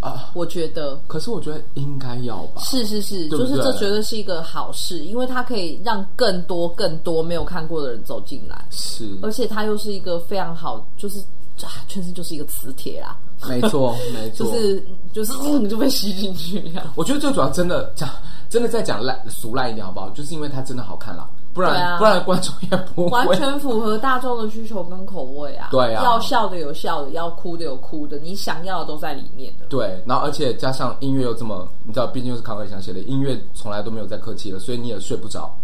[0.00, 0.30] 啊。
[0.34, 2.60] 我觉得，可是我觉得应该要吧。
[2.60, 8.62] 是是是，对对就是这绝对是一个好事，因为它可以让更多更多没有看过的人走进来。
[8.68, 11.20] 是，而且它又是一个非常好，就是
[11.62, 13.16] 啊，确实就是一个磁铁啦。
[13.46, 16.84] 没错， 没错，就是就是你就被吸进去一样。
[16.96, 18.08] 我觉得最主要真的讲，
[18.48, 20.08] 真的在讲烂俗烂一点好不好？
[20.10, 25.68] 就是因为它真的好看啦，不然、啊、不然观众也不会完全符合大众的需求跟口味啊。
[25.72, 29.66] 对啊，要笑的有笑的，要哭的有哭的，你想要的都在里面的。
[29.66, 35.54] 对，然后而且加上音乐又这么，你知道，毕竟又是康凯祥写的音乐，从来都没有再客气了，所以你也睡不着。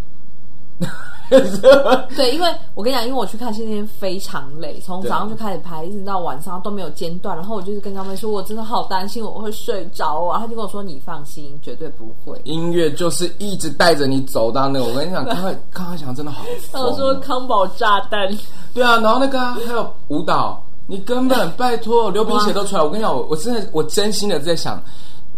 [2.15, 7.37] 对，因为我跟你讲，因为我去看戏那天非常累，从早上就开始拍，一直到晚上都没有间断。
[7.37, 10.39] 然后我就是跟他们说，我真的好担心我会睡着啊。
[10.39, 14.85] 他就跟我说：“你放心，绝对不会。”音乐就是一直带着你走到那个。
[14.85, 16.45] 我跟你讲，康凯康凯祥真的好。
[16.75, 18.29] 我说康宝炸弹。
[18.75, 22.83] 对啊，然后那个、啊、还有舞蹈，你根本拜托 流鼻血都出来。
[22.83, 24.83] 我跟你讲，我我真的我真心的在想，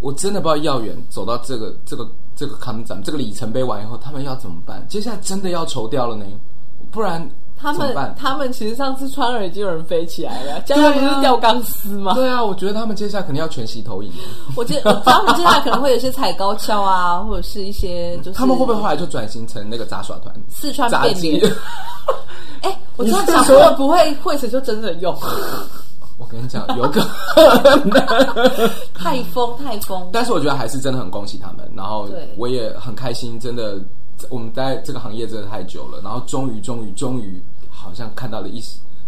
[0.00, 2.06] 我真的不知道耀远走到这个这个。
[2.36, 4.86] 这个看展，这个里程碑完以后，他们要怎么办？
[4.88, 6.26] 接下来真的要筹掉了呢？
[6.92, 7.26] 不然
[7.58, 12.12] 他们他们其实上次穿耳机有人飞起来了，将来不是吊钢丝吗？
[12.14, 14.12] 对啊，我觉得他们接下来肯定要全息投影。
[14.54, 18.32] 我觉得他们接下来可能会有一些踩高跷啊， 或者是一些就是。
[18.32, 20.34] 他们会不会后来就转型成那个杂耍团？
[20.48, 21.42] 四川变脸。
[22.62, 25.16] 哎，我这样讲会不会会谁就真的用？
[26.18, 27.00] 我跟你讲，有个
[28.94, 33.78] 太疯太疯，但是我觉得还是真的很恭喜他们，然后我也很开心，真的，
[34.30, 38.62] 我们在这个行业真的太久了，然后终于终于终于，好像看到了一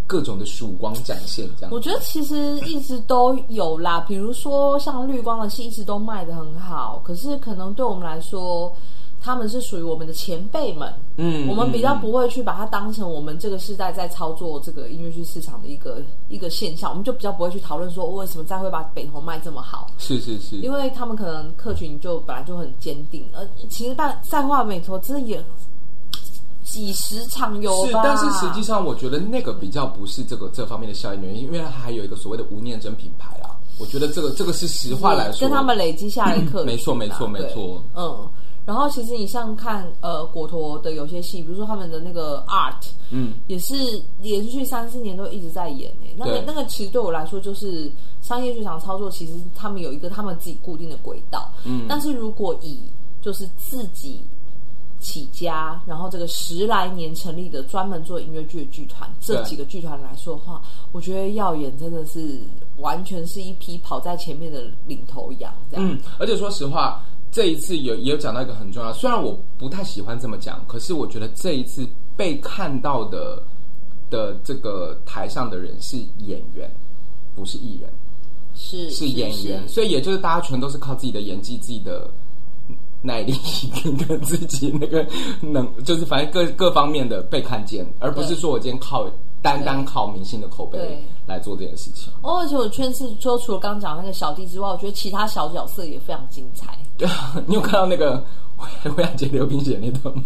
[0.06, 1.72] 各种的曙光展现，这样。
[1.72, 8.72] 我觉得其实一直都有啦，比如说像绿光的戏一直都卖的很好，可是可能对我们来说。
[9.28, 25.44] 他们是属于我们的前辈们，嗯，我们比较不会去把它当成我们这个时代在操作这个音乐剧市场的一个一个现象，我们就比较不会去讨论说为什么再会把北投卖这么好，是是是，因为他们可能客群就本来就很坚定，而其实在在话美投真的也
[26.64, 38.26] 几十场有吧，是，但是实际上我觉得那个比较不是这个这方面的效应原因，因为它还有一个所谓的无念真品牌啊，我觉得这个这个是实话来说，跟他们累积下来的客群，没错没错没错，嗯。
[38.68, 43.74] 然后其实你像看呃果陀的有些戏，比如说他们的那个 art，嗯，也是
[44.20, 46.14] 连续三四年都一直在演诶。
[46.18, 51.86] 那个那个其实对我来说就是商业剧场操作，其实他们有一个他们自己固定的轨道，嗯。
[51.88, 52.78] 但是如果以
[53.22, 54.20] 就是自己
[55.00, 60.60] 起家，然后这个十来年成立的专门做音乐剧的剧团，这几个剧团来说的话，
[60.92, 62.38] 我觉得耀眼真的是
[62.76, 65.90] 完全是一批跑在前面的领头羊，这样。
[65.90, 67.02] 嗯，而且说实话。
[67.30, 71.86] 这一次有也有讲到一个很重要，虽然我不太喜欢这么讲，可是我觉得这一次
[72.16, 73.42] 被看到的
[74.10, 76.70] 的这个台上的人是演员，
[77.34, 77.90] 不是艺人，
[78.54, 82.10] 是是演员，所以也就是大家全都是靠自己的演技、自己的
[83.02, 83.34] 耐力
[83.84, 85.06] 跟跟自己那个
[85.40, 89.08] 能，就是反正各各方面的被看见，而不是说我今天靠。
[89.40, 92.12] 单单靠明星的口碑来做这件事情。
[92.22, 96.76] 哦，而且我确实说，除了刚刚讲那个小弟之外，我觉得其他小角色也非常精彩。
[96.98, 98.22] 对啊，你有看到那个
[98.56, 100.22] 胡雅洁流冰血那段吗？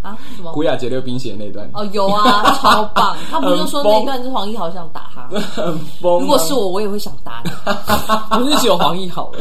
[0.00, 0.16] 啊？
[0.36, 0.52] 什么？
[0.52, 1.68] 胡雅洁流冰血那段？
[1.74, 3.16] 哦，有啊，超棒！
[3.30, 5.28] 他不是说那一段是黄奕豪想打他？
[5.38, 6.20] 很疯、啊。
[6.20, 7.50] 如果是我，我也会想打你。
[8.38, 9.38] 不是只有黄奕豪了，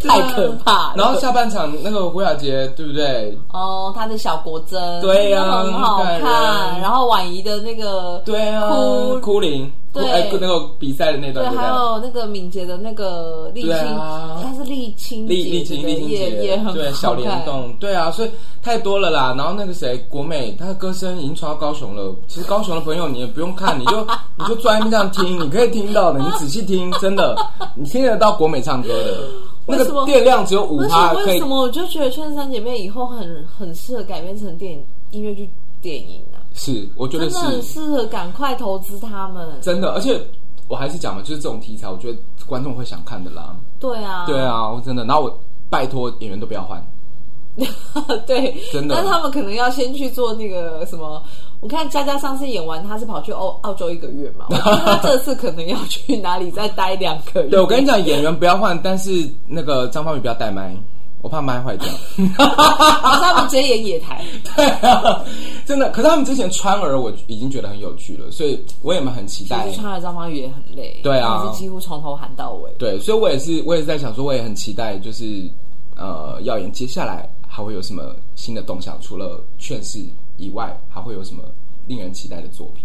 [0.00, 0.94] 太可怕了。
[0.96, 3.38] 然后下半场那个胡雅洁，对不对？
[3.52, 6.80] 哦，他的小国珍，对呀、啊，很好看。
[6.80, 9.70] 然后婉仪的那个，对啊，哭哭灵。
[9.92, 13.72] 对，那个比赛的那段，对，还有那个敏捷的那个丽青，
[14.40, 18.30] 它是丽青，丽丽青，丽青姐也很对，小联动，对啊，所以
[18.62, 19.34] 太多了啦。
[19.36, 22.14] 然后那个谁，国美，他的歌声已经传到高雄了。
[22.28, 24.06] 其实高雄的朋友，你也不用看，你就
[24.38, 27.36] 你就专门这样听，你可以听到的，你仔细听， 真的，
[27.74, 29.28] 你听得到国美唱歌的。
[29.66, 31.26] 那个电量只有五趴，可以。
[31.26, 35.50] 为什么我就觉得《劝世三姐妹》以后很很适合改编成电影、音乐剧、
[35.82, 36.29] 电影啊？
[36.54, 39.48] 是，我觉得是很适合，赶快投资他们。
[39.60, 40.20] 真的，而且
[40.68, 43.54] 我还是讲嘛，就是这种题材，我觉得观众会想看的啦。
[43.78, 45.04] 对啊，对啊，我真的。
[45.04, 46.84] 然后我拜托演员都不要换。
[48.26, 48.94] 对，真的。
[48.94, 51.22] 但他们可能要先去做那个什么？
[51.60, 54.46] 我看佳佳上次演完，他是跑去澳澳洲一个月嘛？
[54.48, 57.48] 我觉得他这次可能要去哪里再待两个月。
[57.50, 60.74] 对，我跟你讲，演员不要换，但是那个张方宇不要带麦。
[61.22, 61.86] 我怕麦坏掉，
[63.50, 64.24] 直接演野台。
[64.56, 65.24] 对啊，
[65.66, 65.90] 真的。
[65.90, 69.70] 可是他们之前川儿我已经觉得很有趣了，所以我也蛮很期待。
[69.72, 72.70] 川儿张方宇也很累，对啊，是几乎从头喊到尾。
[72.78, 75.48] 对，所以我也是，我也是在想说，我也很期待，就是
[75.96, 78.96] 呃，耀眼接下来还会有什么新的动向？
[79.00, 79.98] 除了劝世
[80.36, 81.42] 以外，还会有什么
[81.86, 82.84] 令人期待的作品？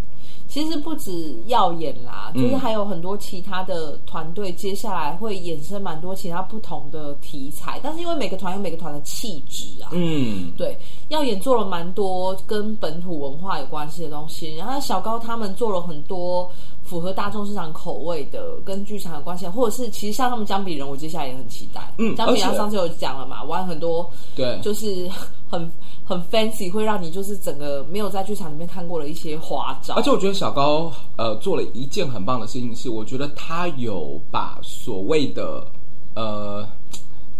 [0.55, 7.77] 其实不止耀眼啦，就是还有很多其他的团队，接下来会衍生蛮多其他不同的题材。
[7.83, 10.77] 但是因为每个团有每个团的气质啊，嗯，对，
[11.09, 16.49] 耀眼做了蛮多跟本土文化有关系的东西，然后小高他们做了很多
[16.85, 21.81] 符合大众市场口味的，跟剧场有关系，或者是其实像他们姜比人，我接下来也很期待。
[21.97, 25.05] 嗯，姜比人上次有讲了嘛，玩很多，对，就是
[25.49, 25.71] 很。
[26.07, 29.95] 很 fancy，会让你就是整个没有在剧场里面看过的一些花招。
[29.95, 35.65] 而且我觉得小高呃做了一件很棒的事情，是我觉得他有把所谓的
[36.13, 36.63] 呃，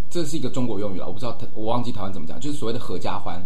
[0.10, 3.40] 这是一个中国用语了，我不知道我忘记台湾怎么讲，就是所谓的合家欢，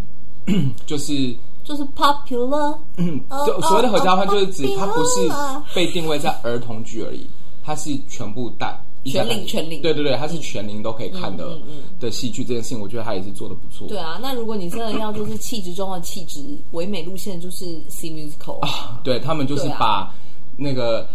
[0.88, 5.30] 就是就是 popular，嗯，就所谓的合家欢就是指它不是
[5.76, 7.28] 被定位在儿童剧而已，
[7.62, 8.74] 它是全部带。
[9.06, 12.44] 全龄，全龄，对对对，它是全龄都可以看的、嗯嗯嗯、的戏剧。
[12.44, 13.88] 这件事情，我觉得他也是做的不错。
[13.88, 19.00] 对啊，那如果你真的要就是气质中的气质，唯美路线就是 C musical 啊。
[19.04, 20.14] 对，他们就是把
[20.58, 21.08] 那个、啊、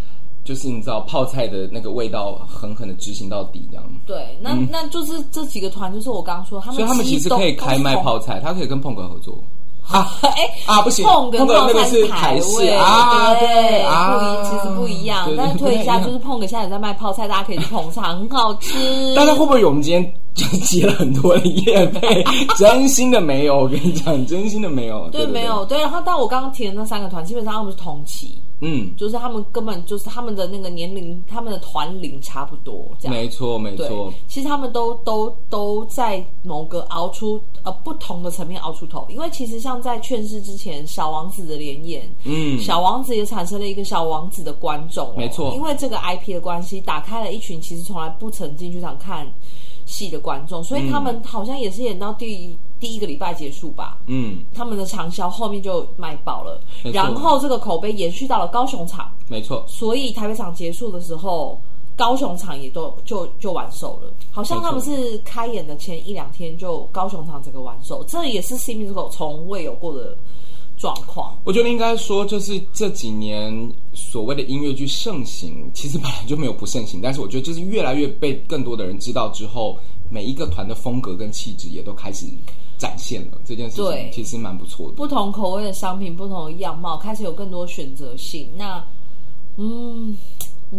[0.44, 3.84] 就是你知道泡菜的那个味道狠狠的执行到底，这样。
[4.06, 9.42] 对，那、嗯、那就是这几个团，就是我刚刚说，他们所以他们其实可以开卖泡菜，他可以跟碰哥合作。
[9.88, 15.28] 啊，哎啊，不行，碰跟泡菜是台式啊，对啊，不一，其实不一样。
[15.36, 19.14] 但是推一下，就是碰个现在在卖泡菜，大家可以去捧场，很好吃。
[19.14, 22.22] 大家会不会有我们今天就接了很多的业配？
[22.56, 25.08] 真心的没有，我跟你讲，真心的没有。
[25.10, 25.80] 对，没有对。
[25.80, 28.38] 然后，但我刚刚提的那三个团，基本上他们是同期。
[28.60, 34.12] 嗯，就是他们根本就是他们的那个年龄，他们的团龄差不多，这样没错没错。
[34.26, 49.26] 其实他们都都都在某个熬出呃不同的层面熬出头，因为其实像在劝世之前，小王子的连演，嗯，小王子也产生了一个小王子的观众，哦，没错，因为这个 IP 的关系，打开了一群其实从来不曾进剧场看
[49.86, 52.56] 戏的观众，所以他们好像也是演到第。
[52.80, 56.60] 第一个礼拜结束吧，嗯，他们的长销后面就卖爆了，
[56.92, 61.58] 然后这个口碑延续到了高雄场，没错，所以台北场结束的时候，
[61.96, 70.14] 高雄场也都就就完售了，好像他们是开演的前一两天就高雄场整个完售，这也是 C Musical 从未有过的
[70.76, 71.36] 状况。
[71.44, 79.78] 我觉得应该说，就是这几年所谓的音乐剧盛行，其实本来就没有不盛行，但是我觉得就是越来越被更多的人知道之后，
[80.10, 82.26] 每一个团的风格跟气质也都开始。
[82.76, 84.94] 展现了这件事情，其实蛮不错的。
[84.94, 88.48] 不同口味的商品，不同的样貌，开始有更多选择性。
[88.56, 88.84] 那，
[89.56, 90.14] 嗯，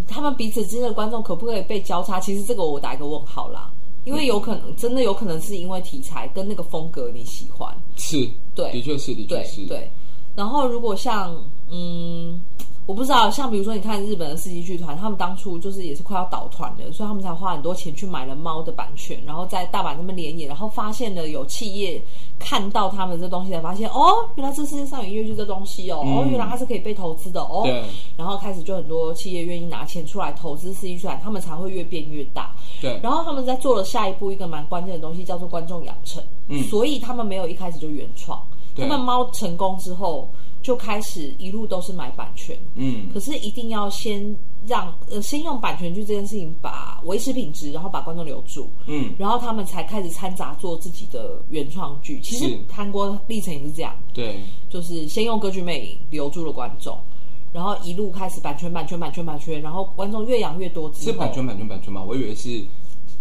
[0.05, 2.19] 他们彼此之间的观众可不可以被交叉？
[2.19, 3.71] 其实这个我打一个问号啦，
[4.03, 9.89] 因为有可能，嗯、真的有可能是因为题材跟那个风格你喜欢，是对，的确是，的确是，对。
[10.35, 11.35] 然后如果像，
[11.69, 12.39] 嗯。
[12.85, 21.99] 我不知道，像比如说，你看日本的四季剧团，他们当初就是也是快要倒团了，所以他们才花很多钱去买了猫的版权，然后在大阪那边连演，然后发现了有企业
[22.37, 27.65] 看到他们这东西，才发现哦，原来这世界上有音乐剧这东西哦，嗯、哦，原来它是可以被投资的哦，
[28.15, 32.99] 然后开始就很多企业愿意拿钱出来投资四季剧团，他们才会越变越大，对。
[33.01, 38.39] 然后他们在做了下一步一个蛮关键的东西，叫做观众养成，嗯，所以他们没有一开始就原创，
[38.77, 40.29] 他们猫成功之后。
[40.65, 52.19] 就开始一路都是买版权，嗯，可是一定要先让呃先用版权剧这件事情把维持品质，然后把观众留住，嗯，然后他们才开始掺杂做自己的原创剧。
[52.19, 56.97] 其实韩国历程也是这样，对，就是先用歌剧魅影留住了观众，
[57.53, 62.03] 然后一路开始版权版权版权版权，然后观众越养越多之后，是版权版权版权吗？
[62.03, 62.65] 我以为是。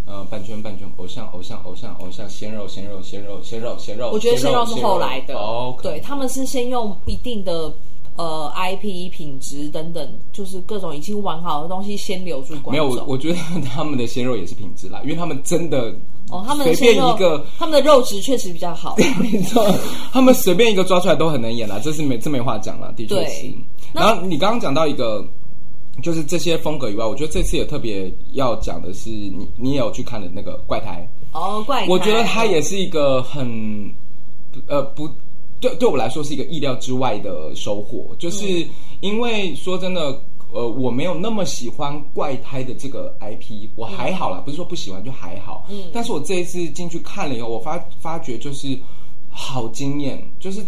[0.07, 4.11] 呃，版权版权，偶像偶像偶像偶像，鲜肉鲜肉鲜肉鲜肉鲜肉。
[4.13, 7.73] 我觉得鲜肉是后来的，哦，对，他们是先用一定的
[8.17, 12.73] 呃 IP 品质等等，就是各种已经完好的东西先留住观众。
[12.73, 13.39] 没有，我我觉得
[13.75, 15.91] 他们的鲜肉也是品质啦，因为他们真的
[16.31, 19.67] 哦，他们随便一个，他们的肉质确实比较好， 没错，
[20.13, 23.47] 他们随便一个抓出来都很能演啦，这是没这没话讲了，的确是。
[23.95, 25.27] 然后你刚刚讲到一个。
[26.03, 33.93] 就是这些风格以外，我觉得这次也特别要讲的是，你你也有去看的那个怪胎哦，怪胎，我觉得它也是一个很
[34.67, 35.09] 呃不
[35.61, 38.67] 对，对我来说是一个意料之外的收获，就是
[39.01, 40.21] 因为说真的，
[40.53, 45.65] 呃，我没有那么喜欢怪胎的这个 IP，我还好啦，嗯、不是说不喜欢，就还好。
[45.71, 48.77] 嗯，但是我这一次进去看了以后，我发发觉就是
[49.31, 50.61] 好惊艳，就是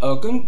[0.00, 0.42] 呃，跟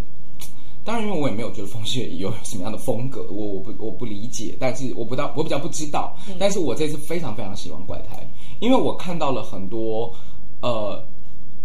[0.84, 8.24] 当然因为我也没有觉得风雪有什么样的风格，我我不我不理解，但是我不到我比较不知道，嗯、但是我这次非常非常喜欢怪胎，
[8.60, 10.12] 因为我看到了很多
[10.60, 11.02] 呃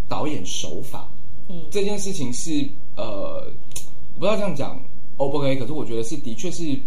[0.07, 1.07] 导演手法，
[1.49, 2.65] 嗯，这件事情是
[2.95, 3.45] 呃
[4.15, 4.81] 不知道这样讲
[5.17, 6.79] O 不 OK，可是我觉得是的确是。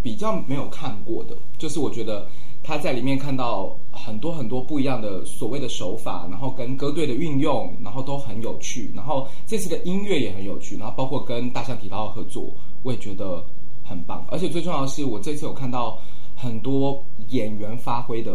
[0.00, 2.24] 比较没有看过的，就是我觉得
[2.62, 8.90] 他在里面看到很多很多不一样的所谓的手法，然后跟歌队的运用，然后都很有趣。
[8.94, 12.50] 然后这次的音乐也很有趣，然后包括跟大象体操合作，
[12.82, 13.44] 我也觉得
[13.84, 14.24] 很棒。
[14.30, 15.98] 而且最重要的是，我这次有看到
[16.34, 18.32] 很多演员发挥的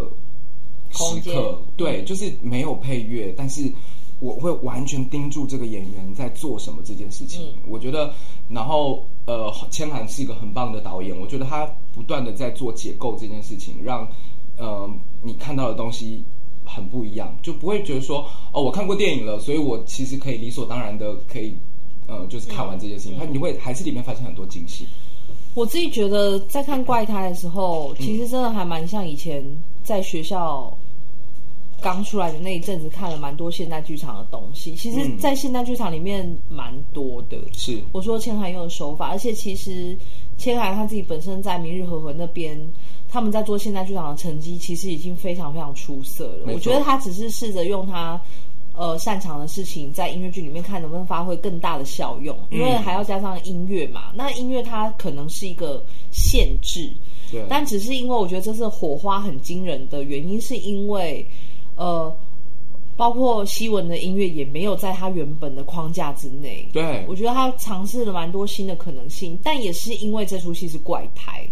[0.91, 3.72] 时刻，对，就是没有配乐，但是。
[4.20, 7.41] 我会完全盯住这个演员在做什么这件事情。
[7.41, 8.14] 嗯、我觉得，
[8.47, 11.20] 然后呃，千涵是一个很棒的导演。
[11.20, 14.07] 我觉得他不断的在做解构这件事情，让
[14.58, 14.89] 呃
[15.22, 16.24] 你看到的东西
[16.66, 21.56] 很不一样，就不会觉得说哦，我看过电影了，所以我其实可以理所当然的可以
[22.08, 23.18] 呃，就是看完这件事情。
[23.18, 24.86] 他、嗯、你会还是里面发现很多惊喜。
[25.54, 29.43] 我自己觉得在看怪胎的时候，其实真的还蛮像以前
[29.84, 30.76] 在学校。
[31.82, 34.74] 刚出来的那一阵子，看了蛮多现代剧场的东西。
[34.74, 37.38] 其实，在现代剧场里面蛮多的。
[37.51, 39.97] 是我说千海用的手法，而且其实
[40.38, 42.58] 千海他自己本身在明日和魂那边，
[43.14, 46.51] 他们在做现代剧场的成绩，其实已经非常非常出色了。
[46.51, 48.20] 我觉得他只是试着用他
[48.76, 54.11] 呃擅长的事情，在音乐剧里面看能不能发挥更大的效用，因为还要加上音乐嘛。
[54.16, 56.91] 那音乐它可能是一个限制，
[57.32, 57.45] 对。
[57.47, 61.24] 但只是因为我觉得这次火花很惊人的原因，是因为。
[61.76, 62.16] 呃，
[62.95, 66.70] 包括希文的音乐也没有在他原本的框架之内。
[66.72, 71.49] 对，我觉得他尝试了蛮多新的可能性，但也是因为这出戏是怪胎，是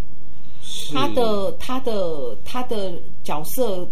[0.94, 2.94] 他的他的他的
[3.24, 3.88] 角色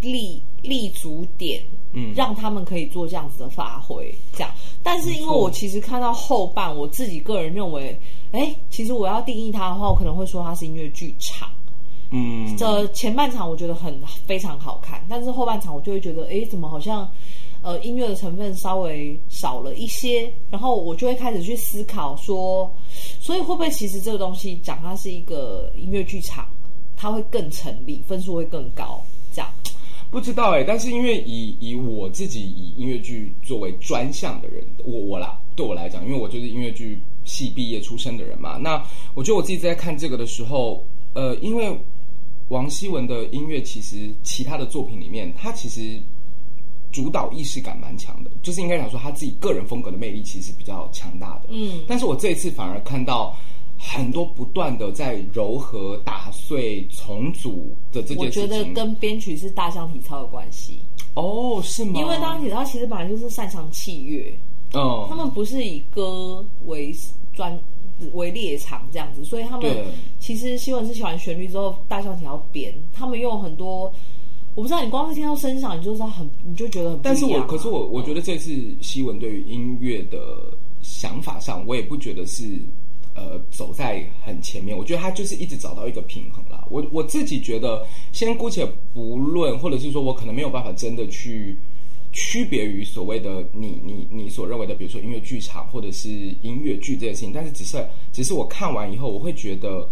[0.00, 1.62] 立立足点，
[1.92, 4.14] 嗯，让他们可以做这样子的发挥。
[4.32, 4.50] 这样，
[4.82, 7.98] 但是因为我其实看到后半，我自己个人认为，
[8.32, 11.48] 哎，其实我要定义他的话，我可能会说他是音乐剧场。
[12.10, 17.10] 嗯，这前半场我觉得很非常好看，但是后半场我就会觉得，哎，怎么好像，
[17.64, 22.70] 呃，音乐的成分稍微少了一些，然后我就会开始去思考说，
[23.18, 26.46] 所以会不会其实这个东西讲它是一个音乐剧场，
[26.94, 29.02] 它会更成立，分数会更高，
[29.32, 29.50] 这样？
[30.10, 38.84] 不知道哎，但是因为以以我自己以音乐剧作为专项的人，我我啦，对我来讲，因为我就是音乐剧系毕业出身的人嘛，那
[39.14, 40.84] 我觉得我自己在看这个的时候，
[41.14, 41.74] 呃，因为。
[42.48, 45.98] 王希文的音乐，其实其他的作品里面，他其实
[46.94, 51.48] 主导意识感蛮强的，就是应该讲说他自己个人风格的魅力其实比较强大的。
[51.48, 53.36] 嗯，但是我这一次反而看到
[53.76, 58.42] 很多不断的在柔和、打碎、重组的这件事情。
[58.44, 60.78] 我觉得跟编曲是大象体操的关系。
[61.14, 61.98] 哦，是吗？
[61.98, 64.32] 因为大象体操其实本来就是擅长器乐，
[64.72, 66.94] 嗯，他们不是以歌为
[67.32, 67.58] 专。
[68.12, 69.72] 为猎场这样子，所以他们
[70.18, 73.90] 其实希文是写完旋律之后，大象体操编，他们用很多，
[74.54, 77.00] 我不知道你光是听到声响，你就知道很，你就觉得很。
[77.02, 80.18] 但是我可是我我觉得这次希文对于音乐的
[80.82, 82.44] 想法上，我也不觉得是
[83.14, 86.64] 呃走在很前面，我觉得他就是一直找到一个平衡啦。
[86.70, 91.56] 我我自己觉得，先姑且不论，或者是说我可能没有办法真的去。
[92.16, 96.10] 区别于所谓的你你你所认为的，比如说音乐剧场或者是
[96.42, 99.84] 音乐剧这件事情，但是只是只是我看完以后，我会觉得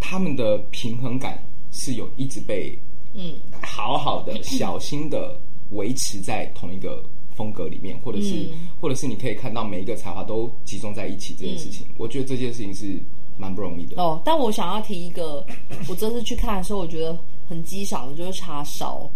[0.00, 1.38] 他们的平衡感
[1.70, 2.74] 是有一直被
[3.14, 5.38] 嗯好好的小心的
[5.70, 7.02] 维持在同一个
[7.34, 12.98] 风格里面，或者是、嗯、或者是你可以看到每一个才华都集中在一起这件事情，嗯、我觉得这件事情是
[13.38, 14.20] 蛮不容易的哦。
[14.24, 15.44] 但我想要提一个，
[15.88, 19.08] 我这次去看的时候，我觉得很激赏的就是叉烧。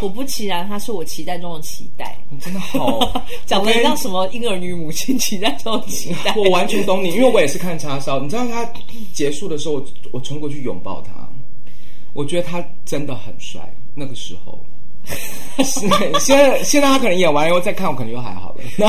[0.00, 2.16] 果不其然，它是我期待中的期待。
[2.30, 2.98] 你真的好，
[3.44, 6.34] 讲的像什么婴儿女母亲期待中的期待。
[6.34, 8.18] 我完全懂你，因为我也是看叉烧。
[8.18, 8.66] 你知道他
[9.12, 11.25] 结束的时候，我我冲过去拥抱他。
[12.16, 13.60] 我觉得他真的很帅。
[13.94, 14.58] 那个时候，
[15.62, 15.80] 是
[16.18, 18.62] 现在现在他可能演完以后再看，我可能又还好了。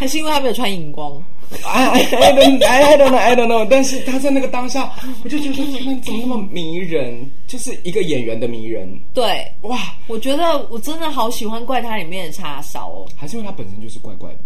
[0.00, 1.22] 还是因为他没有穿荧光。
[1.64, 4.90] I I don't I don't know I don't know，但是他在那个当下，
[5.22, 8.88] 我就觉得那怎么那么迷人，就是一个演员的迷人。
[9.14, 9.78] 对，哇，
[10.08, 14.38] 我觉得我真的好喜欢怪他里面的叉烧哦，还是因为他本身就是怪怪的。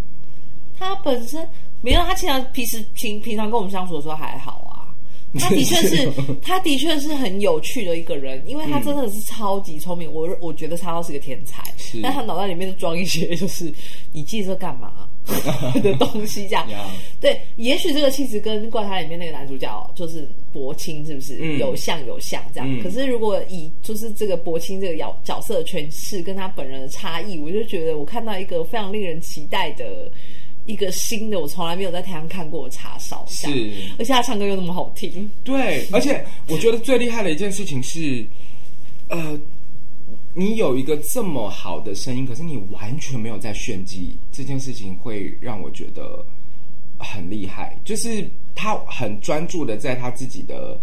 [0.79, 1.49] 他本身
[1.81, 4.70] 没有，他平常平时平平常跟我们相处的时候还好啊。
[5.39, 6.13] 他的确是，
[6.43, 10.11] 他的确是很有趣的一个人，因为他真的是超级聪明。
[10.13, 11.63] 我我觉得叉烧是个天才，
[12.03, 13.73] 但他脑袋里面装一些就是，
[14.13, 14.93] 你记这干嘛？
[15.83, 16.67] 的东西，这样。
[17.21, 22.67] 对，也许这个气质跟怪胎里面那个男主角就是薄青，是不是、嗯、有像有像这样？
[22.69, 30.11] 嗯、可是如果以就是这个薄青这个角角色的诠释跟他本人的差异，我就觉得我看到一个非常令人期待的
[30.67, 33.49] 一个新的，我从来没有在台上看过的茶少，是，
[33.99, 35.31] 而且他唱歌又那么好听。
[35.45, 38.25] 对， 而且我觉得最厉害的一件事情是，
[39.09, 39.39] 呃。
[40.33, 46.25] 你有一个这么好的声音，可是你完全没有在炫技，这件事情会让我觉得
[46.97, 47.77] 很厉害。
[47.85, 50.79] 就是他很专注的在他自己的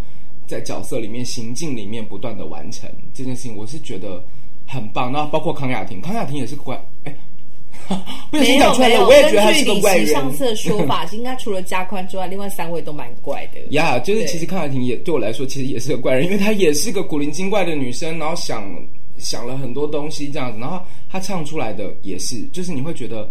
[0.45, 4.21] 在角色里面行进里面不断的完成这件事情，我是觉得
[4.67, 5.13] 很棒。
[5.13, 6.77] 那包括康雅婷，康雅婷也是怪
[7.95, 7.97] 哎，
[8.31, 10.07] 不小心讲出来了，我也觉得他是个怪人。
[10.07, 13.59] 上次的说法应该除了加宽之外，另外三位都蛮怪的。
[13.71, 15.13] 呀，yeah, 就是其实康雅婷也对。
[15.13, 18.63] 我来说其实也是个怪人，因为她也是个古灵精怪的女生，然后想。
[19.19, 20.79] 想了很多东西这样子，然后
[21.09, 23.27] 她唱出来的也是，就是你会觉得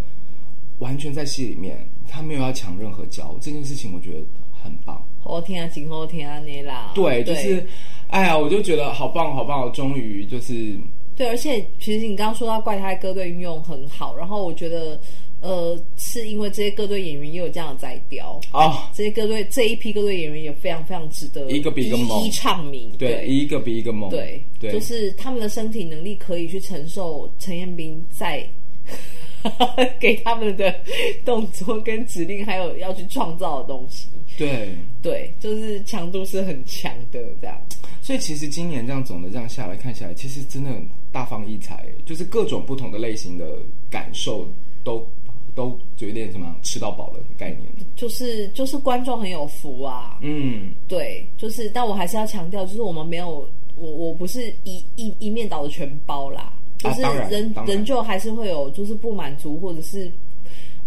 [0.79, 1.77] 完全在戏里面，
[2.09, 4.17] 她没有要抢任何角，这件事情我觉得
[4.61, 5.01] 很棒。
[5.23, 6.91] 好听啊，今后听啊，你啦。
[6.93, 7.65] 对，就是，
[8.09, 10.77] 哎呀，我就觉得好棒，好棒，我终于就是。
[11.17, 14.97] 对，而且其实你刚刚说到怪胎歌队运用很好，然后我觉得。
[15.39, 28.43] 呃，是因为这些歌队演员也有这样的在雕啊，这些歌队这一批歌队演员也非常非常值得一个比一个猛，一一唱名，对，对一个比一个猛，对，对就是他们的身体能力可以去承受陈彦斌在
[30.01, 30.73] 给他们的
[31.23, 34.07] 动作跟指令，还有要去创造的东西，
[34.39, 37.55] 对对，就是强度是很强的这样。
[38.01, 43.45] 所以其实今年这样总的这样下来看起来，其实真的很大放异彩，就是各种不同的类型的
[43.89, 44.47] 感受
[44.83, 45.03] 都。
[45.55, 47.63] 都有点什么吃到饱了的概念，
[47.95, 60.11] 就是就是观众很有福啊，嗯，对，就是，但我还是要强调，就是我们没有，我我不是一一一面倒的全包啦，就是人人就还是会有就是不满足或者是。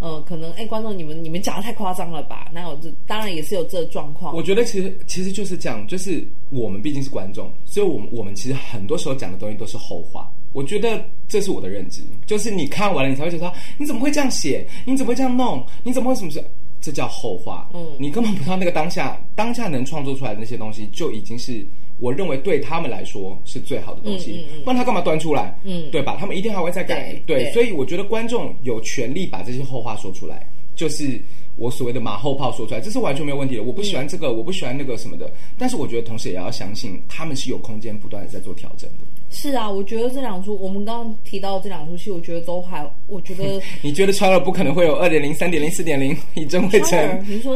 [0.01, 2.51] 呃，可能哎，观众你们你们讲的太夸张了吧？
[2.53, 4.34] 那我这当然也是有这状况。
[4.34, 10.30] 我觉得其实其实就是这样，就是我们毕竟是观众，所以我们我们其实很多时候讲的东西都是后话。
[10.53, 14.66] 我觉得这是我的认知，就是你看完了，你才会觉得你怎么会这样写？
[14.84, 15.64] 你怎么会这样弄？
[15.84, 16.42] 你怎么会什么事？
[16.80, 17.68] 这叫后话。
[17.74, 21.64] 嗯，你根本不知道那个当下当下能创作出来的那些东西就已经是。
[22.01, 25.55] 我认为对他们来说是最好的东西，嗯嗯嗯、不然他干嘛端出来？
[25.64, 26.16] 嗯，对吧？
[26.18, 27.12] 他们一定还会再改。
[27.26, 31.20] 对，对，所以我觉得观众有权利把这些后话说出来，就是
[31.57, 33.62] 我所谓的马后炮说出来，这是完全没有问题的。
[33.62, 39.05] 我不喜欢这个，嗯、我不喜欢那个什么的，但是我觉得同时也要相信他们是有空间不断的在做调整的。
[39.32, 46.98] 是啊，我觉得这两出我们刚刚提到这两出戏，我觉得都还，我觉得 你觉得川儿不可能会有二点零、三点零、四点零，以真会成？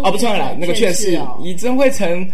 [0.03, 2.31] 哦，不川儿了，那个确实以真会成。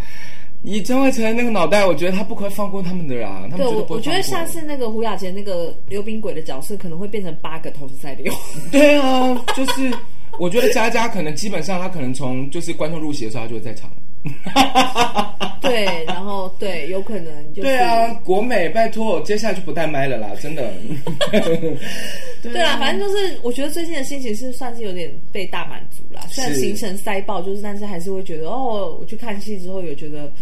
[0.62, 3.46] 以张惠成那个脑袋，我觉得他不可以放过他们的啊！
[3.50, 3.66] 他们。
[3.88, 8.32] 我觉得下次那个胡雅洁那个溜冰鬼的角色可能会变成八个同时在溜。
[8.70, 9.90] 对啊，就是
[10.38, 13.90] 我觉得佳佳可能基本上他可能从就是观众入席的时候他就会在场。
[15.60, 17.68] 对，然后对，有可能就是。
[17.68, 20.72] 对啊，国美拜托，接下来就不带麦了啦，真的。
[22.42, 26.22] 对啊，反正就是我觉得最近的心情是算是有点被大满足啦。
[26.28, 30.32] 虽然行程塞爆，就是但是还是会觉得哦，我去看戏之后有觉得，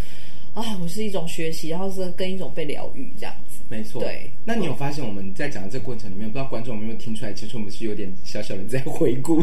[0.55, 3.59] 啊，我是一种学习，然后是跟一种被疗愈这样子。
[3.69, 4.31] 没错，对。
[4.45, 9.43] 那你有发现我们在讲的这个过程里面，不知道观众有没有听出来，其实我们是有点小小的在回顾。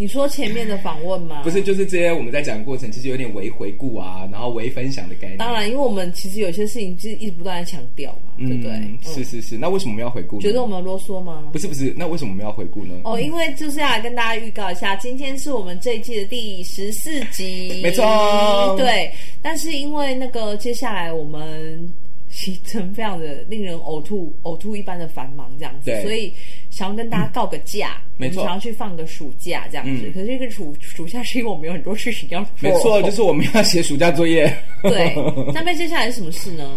[0.00, 1.42] 你说前面的访问吗？
[1.44, 5.36] 不是，就是这些我们在讲的过程，其实有点微回顾啊，然后微分享的概念。
[5.36, 8.98] 当然，因为我们其实有些事情就是一直不断在强调嘛，嗯、对不对？
[9.02, 9.58] 是是是。
[9.58, 10.42] 那为什么我们要回顾呢？
[10.42, 11.50] 觉得我们啰嗦吗？
[11.52, 11.92] 不是不是。
[11.94, 12.94] 那为什么我们要回顾呢？
[13.04, 18.74] 哦，因为就是要来跟大家预告一下，今天是我们这一季的第十四集，没错。
[18.78, 21.86] 对，但是因为那个接下来我们
[22.30, 26.32] 行程非常的令人呕吐、呕吐一般的繁忙，这样子，所以。
[26.70, 30.02] 想要跟大家告个假，嗯、没错，想要去放个暑假这样子。
[30.06, 34.52] 嗯、可是这个暑暑假是因为我们有很多事情要做，没错，就是我们要写暑假作业。
[34.82, 35.14] 对，
[35.54, 36.70] 那么接下来是什么事呢？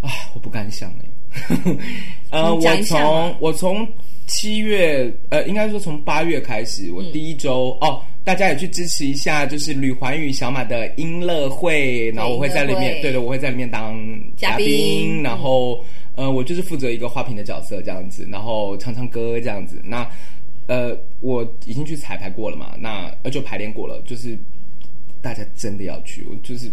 [0.00, 1.04] 啊，我不敢想哎。
[2.30, 3.86] 呃，我从我从
[4.26, 13.94] 七月，呃，应该说从八月开始，我第一周、嗯、哦，大家也去支持一下，就是吕环宇小马的音乐会，然后我会在里面，对的，我会在里面当
[14.36, 15.84] 嘉宾，嘉宾然后。
[16.16, 19.82] 呃，我就是负责一个花瓶的角色这样子，然后唱唱歌这样子。
[19.84, 20.08] 那
[20.66, 24.38] 呃，我已经去彩排过了嘛，那呃就排练过了，就是
[25.20, 26.70] 大家真的要去，我就是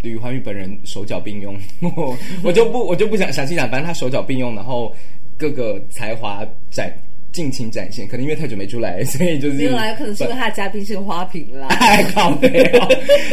[0.00, 4.94] 吕环宇本人手脚并用，我， 我就不我就不想详细讲，反正他手脚并用，然后
[5.36, 6.90] 各个才华展
[7.32, 8.06] 尽情展现。
[8.08, 11.68] 可能因为太久没出来， 所以就是没有来，可能是因为他的嘉宾是个花瓶啦。
[11.68, 12.88] 太 靠北了，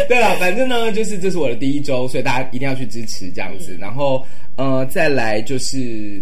[0.08, 4.26] 对了，反正呢，就是这是我的第一周，所以大家一定要去支持这样子，嗯、然后。
[4.56, 6.22] 呃，再来就是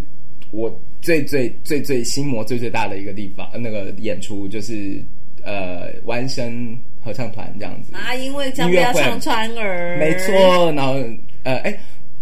[0.51, 0.69] 我
[1.07, 5.01] 最最最最心魔最最大的一个地方，那个演出就是
[5.41, 10.95] 呃弯声合唱团这样子啊，因为将要唱川儿，没错，然后
[11.43, 11.73] 呃哎。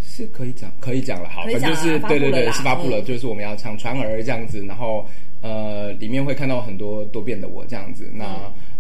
[0.08, 5.06] 是可以讲，可以讲了，好，反正就是对对对，是发布了，就是我们要唱《船儿》这样子，然后
[5.42, 8.24] 呃，里面会看到很多多变的我这样子，那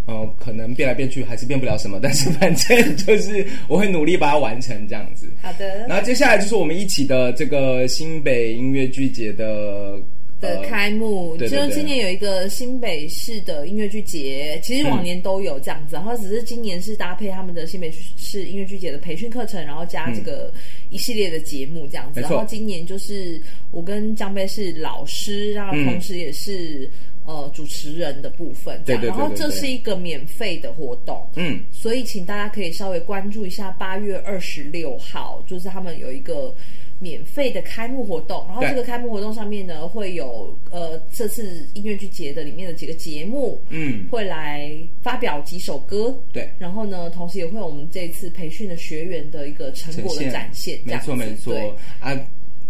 [0.05, 5.27] 呃，可能变来变去还是变不了什么，但是反正就是我会努力把它完成这样子。
[5.41, 9.99] 好的，然后接下来就是我们一起的这个新北音乐剧节的。
[10.41, 20.53] 的开幕，就是今年有一个新北市的音乐剧节，其实往年都有这样子，嗯、然后只是今年是搭配他们的新北市音乐剧节的培训课程，然后加这个
[20.89, 22.19] 一系列的节目这样子。
[22.19, 23.41] 嗯、然后今年就是
[23.71, 26.89] 我跟江贝是老师，然后同时也是、嗯、
[27.25, 36.53] 呃主持人的部分对对对，然后这是一个免费的活动，嗯，所以请大家可以稍微关注一下，八月二十六号就是他们有一个。
[36.97, 44.71] 免费的开幕活动，然后这个开幕活动上面呢，会有呃这次音乐剧节的里面的几个节目，嗯，会来
[45.01, 51.53] 发表几首歌，对，然后呢，同时也会有我们这次培训的学员的一个成果的展现，没错没错，
[51.99, 52.17] 啊，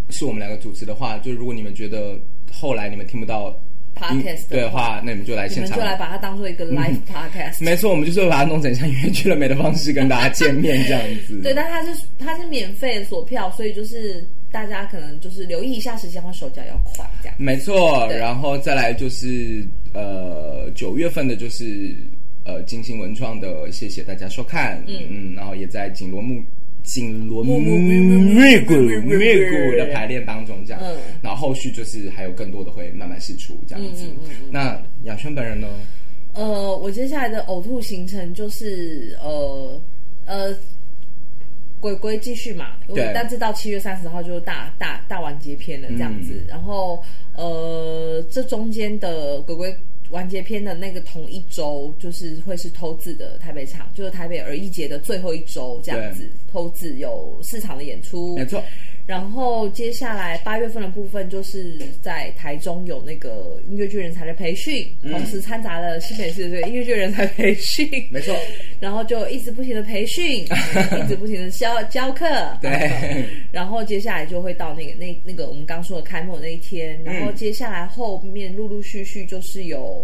[0.10, 2.20] 是我们两个主持的话，就是如果你们觉得
[2.52, 3.56] 后来你们听不到。
[3.96, 7.64] Podcast 对的话，那你们就来现场，你们就来把它当做一个 live podcast。
[7.64, 11.40] 没错，我们就是会把它弄成像音乐剧了美的方式跟大家见面这样子。
[11.44, 17.36] 对，但它是它是免费的锁票，所以就是大家可能就是留意一下时间，或手脚要快这样。
[17.40, 21.96] 没错，然后再来就是呃九月份的，就是
[22.44, 26.44] 呃金星文创的，谢谢大家收看，嗯嗯，然后也在紧锣木。
[26.86, 27.52] 紧锣密
[28.62, 34.04] 鼓、密鼓的排练当中，这样，嗯、然后后续就是还有更多的会慢慢释出这样子。
[34.06, 35.68] 嗯嗯嗯、那雅轩本人呢？
[36.34, 39.82] 呃，我接下来的呕吐行程就是呃
[40.26, 40.56] 呃，
[41.80, 46.34] 鬼鬼继续嘛，对，但是到七月三十号就大大大完结篇了这样子。
[46.34, 49.76] 嗯、然后呃，这中间的鬼鬼。
[50.10, 56.30] 完结篇的那个同一周，就是会是偷字的台北场，就是台北儿艺节的最后一周这样子。
[56.52, 58.64] 偷字有四场的演出，没错。
[59.06, 68.36] 然后接下来八月份的部分，就是在台中有那个音乐剧人才的培训，嗯、同时掺杂了新北市的音乐剧人才培训，没错。
[68.82, 70.44] 然后就一直不停的培训，
[71.04, 72.26] 一直不停的教教课，
[72.62, 72.72] 对。
[73.52, 80.04] 然后接下来就会到那个那那个我们刚说的开幕那一天，然后接下来后面陆陆续续就是有。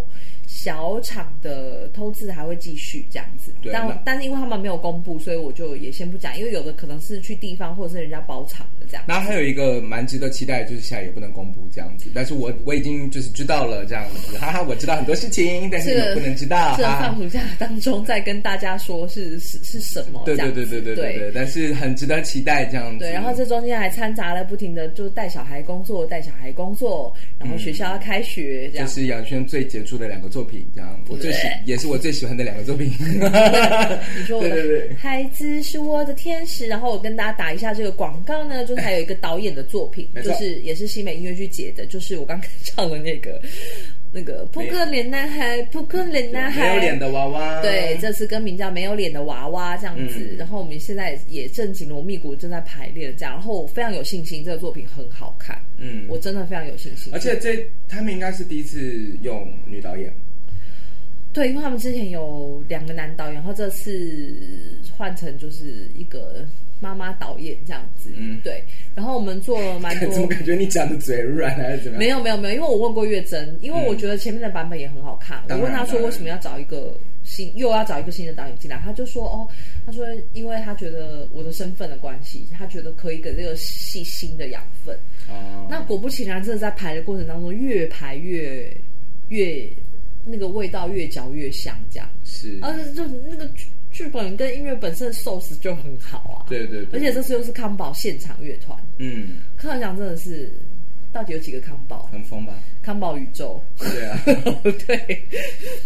[0.52, 9.04] 小厂的偷字还会继续这样子，对但但是因为他们没有公布，所以我就也先不讲，因为有的可能是去地方或者是人家包场的这样。
[9.08, 16.76] 然后还有一个蛮值得期待，就是现在也不能公布这样子，但是我我已经就是知道了这样子，哈哈，我知道很多事情，但是我不能知道。
[16.76, 20.22] 是放暑假当中再跟大家说是是是什么？
[20.26, 23.00] 对对对对对对对，但是很值得期待这样子。
[23.00, 28.86] 对，然后这中间还掺杂了不停的，就带小孩工作，带小孩工作，然后学校要开学，这样。
[28.86, 30.66] 就是杨轩最杰出的两个作品。
[30.76, 32.92] 这样，我最喜也是我最喜欢的两个作品。
[33.00, 43.42] 你说我的孩子是我的天使，然后我跟大家打一下这个广告呢，就是还有一个导演的作品，就是也是新美音乐剧节的，就是我刚刚唱的那个
[44.14, 47.62] 那个扑克脸男孩，扑克脸男孩，没有脸的娃娃。
[47.62, 50.36] 对，这次歌名叫没有脸的娃娃这样子。
[50.38, 55.58] 然后我们现在也正紧锣密鼓正在排练这样，然后我非常有信心，这个作品很好看。
[55.78, 57.14] 嗯，我真的非常有信心。
[57.14, 60.14] 而且这他们应该是第一次用女导演。
[61.34, 64.36] 对，因为他们之前有两个男导演，然后这次
[64.98, 66.46] 换成就是一个
[66.82, 68.10] 妈妈导演这样子。
[68.18, 68.62] 嗯，对。
[68.94, 70.12] 然后我们做了蛮多。
[70.12, 72.00] 怎么感觉你讲的嘴软还是怎么样？
[72.00, 75.42] 没有没有没有，因为我问过月珍，因为我觉得前面的版本也很好看。
[75.48, 79.48] 嗯、我问他说为什么要找一个新，又要找一个新的导演进来，他就说哦，
[79.86, 84.94] 他说因为他觉得我的身份的关系，他觉得可以给这个戏新的养分。
[85.30, 85.66] 哦。
[85.70, 88.70] 那果不其然，真的在排的过程当中，越排越
[89.30, 89.66] 越。
[90.24, 92.10] 那个味道越嚼越香，这样。
[92.24, 100.52] 是，而且就那个剧剧本跟音乐本身的 source 就很好啊，对对，对，而且这次又是康宝现场乐团，嗯，康宝讲真的是，
[101.12, 102.10] 到底有几个康宝？
[102.12, 102.54] 很疯吧？
[102.82, 104.24] 康宝宇宙，对啊，
[104.88, 105.24] 对。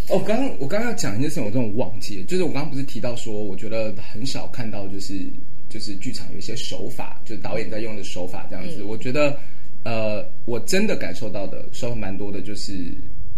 [0.08, 5.26] 哦，刚刚我刚刚要讲一件事，我真的忘记了，就是我刚刚不是提到说，我觉得很少看到，就是
[5.68, 9.38] 就是剧场有一些手法，就是导演在用的手法这样子，嗯、我觉得
[9.84, 12.92] 呃，我真的感受到的收获蛮多的，就是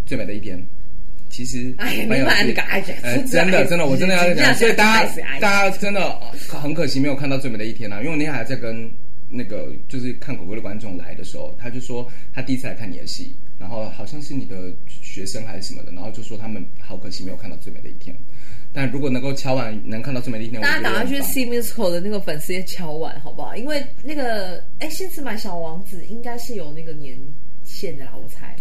[0.05, 0.61] 最美的一天。
[1.29, 1.73] 其实
[2.07, 6.19] 没有，呃，真的真的，我真的要讲，所以大家大家真的
[6.49, 8.89] 很可惜没有看到最美的一天啊，因为我那天还在跟
[9.29, 18.15] 那个就是看狗狗的观众来的时候，他就说他第一次来看你的戏，然后好像是你的学生还是什么的，然后就说他们好可惜没有看到最美的一天，
[18.73, 23.55] 但如果能够敲完能看到最美的一天，大家打算去 See Musical 的那个粉丝也敲完好不好？
[23.55, 27.17] 因为那个哎，新次买小王子应该是有那个年。
[27.69, 28.55] 限的啦，我猜。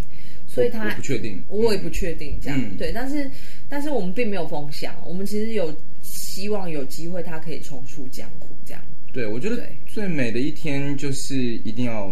[0.56, 3.30] 所以他我不确定，我也不确定这样、嗯、对，但是
[3.68, 5.70] 但是我们并没有风向，我们其实有
[6.02, 8.82] 希望有机会他可以重出江湖这样。
[9.12, 12.10] 对，我觉得最美的一天就是一定要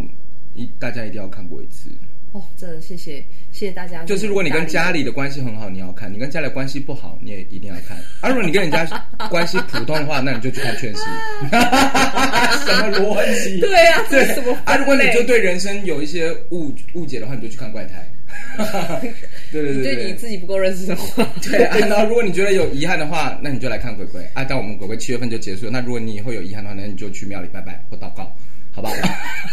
[0.54, 1.88] 一大家一定要看过一次。
[2.32, 4.04] 哦，真的谢谢谢谢大家。
[4.04, 7.96] 就是如果你跟家里的关系很好，你要看；你跟家里的关系不好，你也一定要看。
[8.20, 8.84] 而、啊、如果你跟人家
[9.30, 11.00] 关系普通的话，那你就去看劝世。
[12.66, 13.60] 什么逻辑？
[13.60, 14.52] 对啊，对什么？
[14.64, 18.04] 啊，如果你就对人生有一些误误解的话，你就去看怪胎。
[19.52, 21.76] 对对对，对，对你自己不够认识的话， 对啊。
[21.78, 24.22] 然后如果你觉得有遗憾的话，那你就来看鬼鬼。
[24.34, 25.70] 啊，但我们鬼鬼七月份就结束了。
[25.70, 28.30] 那如果你以后有遗憾的话，那你就去庙里拜拜或祷告，
[28.72, 28.94] 好不好？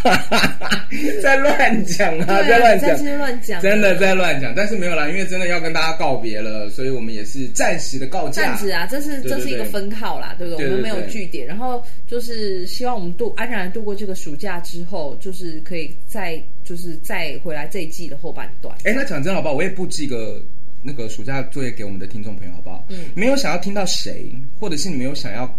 [1.22, 4.54] 在乱讲啊，在乱讲，乱讲，真的在乱讲。
[4.56, 8.44] 但是没有啦，因为真的要跟大家告别了，所以我们也是暂时的告假。
[8.44, 11.46] 暂时啊，这是这是一个分号啦，对不对，我们没有据点。
[11.48, 16.42] 然后就是希望我们度安然度过这个暑假之后，就是可以再。
[16.72, 18.74] 就是再回来这一季的后半段。
[18.86, 19.54] 哎，那讲真好不好？
[19.54, 20.42] 我也布置一个
[20.82, 22.86] 那个暑假作业给我们的听众朋友，好不好？
[22.88, 25.54] 嗯，没有想要听到谁，或者是你没有想要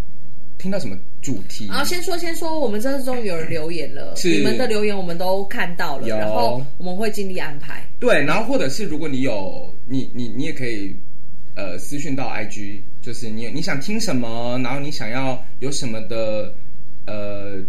[0.57, 1.67] 听到什么主题？
[1.67, 7.87] 然后先说先说，我们这次终于有人留言了，是你们的留言我们都看到了，然后我们会尽力安排。
[7.99, 10.95] 对，然后或者是如果你有你你你也可以
[11.53, 16.51] 呃私讯到 IG，就是你你想听什么，然后你想要有什么的
[17.05, 17.61] 呃。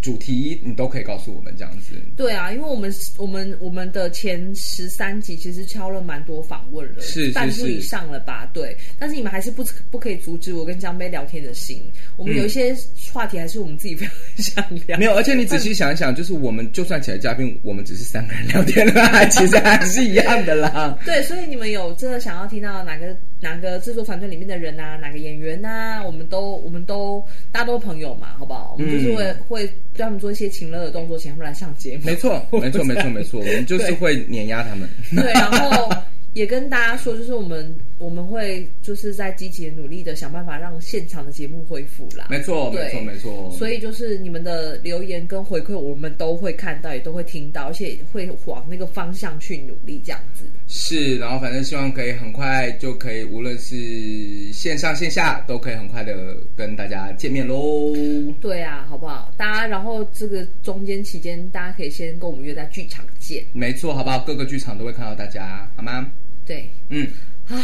[0.00, 1.94] 主题你都可以告诉我们这样子。
[2.16, 8.48] 对啊，因为我们我们我们的前十三集其实敲了蛮多访问了，是半数以上了吧？
[8.52, 11.82] 对，但是你们还是不不可以阻止我跟江杯聊天的心。
[12.16, 12.74] 我们有一些
[13.12, 14.96] 话题还是我们自己非常想聊。
[14.96, 20.98] 嗯、没有，而且你仔细想一想，就是我们就算请来嘉宾，我们只是三个人聊天啦， 其实还是一样的啦。
[21.04, 27.22] 对，所以你们有真的想要听到哪个哪个制作团队里面的人啊，哪个演员啊，我们都我们都
[27.52, 28.74] 大家都朋友嘛，好不好？
[28.78, 29.70] 我们就是会、嗯、会。
[29.96, 32.02] 对他们做一些情乐的动作，请他们来上节目。
[32.04, 34.88] 没错，没错， 没错，没错，我们就是会碾压他们。
[35.14, 35.88] 对，然后
[36.32, 37.72] 也跟大家说，就是我们
[38.04, 42.26] 我们会就是在积极努力的想办法让现场的节目恢复啦。
[42.28, 43.50] 没错，没错，没错。
[43.56, 50.44] 所以就是你们的留言跟回馈，我们都会看到，也都会听到，而且会往那个方向去努力，这样子。
[50.68, 57.94] 是，然后反正希望可以很快就可以，无论是线上线下，都可以很快的跟大家见面喽。
[58.40, 59.32] 对啊，好不好？
[59.38, 63.42] 大家，然后这个中间期间，大家可以先跟我们约在剧场见。
[63.54, 64.18] 没错，好不好？
[64.20, 66.10] 各个剧场都会看到大家，好吗？
[66.44, 67.06] 对，嗯，
[67.48, 67.56] 啊。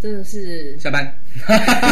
[0.00, 1.10] 真的是下班，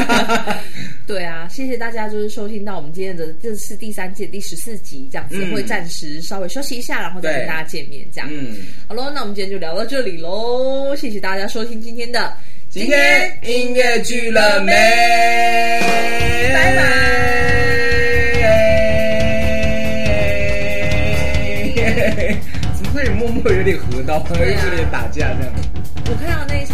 [1.07, 8.29] 对啊，谢谢大家，就是收听到我们今天的这是第三届第十四集，这样子、嗯、会暂时稍微休息一下，然后再跟大家见面，这样。
[8.31, 12.33] 嗯，好喽，那我们今天就聊到这里喽，谢谢大家收听今天的
[12.69, 14.73] 今天音乐剧了没？
[16.53, 16.85] 拜拜。
[22.77, 24.45] 怎么会默默有点合刀，有
[24.77, 25.53] 点打架这样？
[26.07, 26.74] 我看到那一场，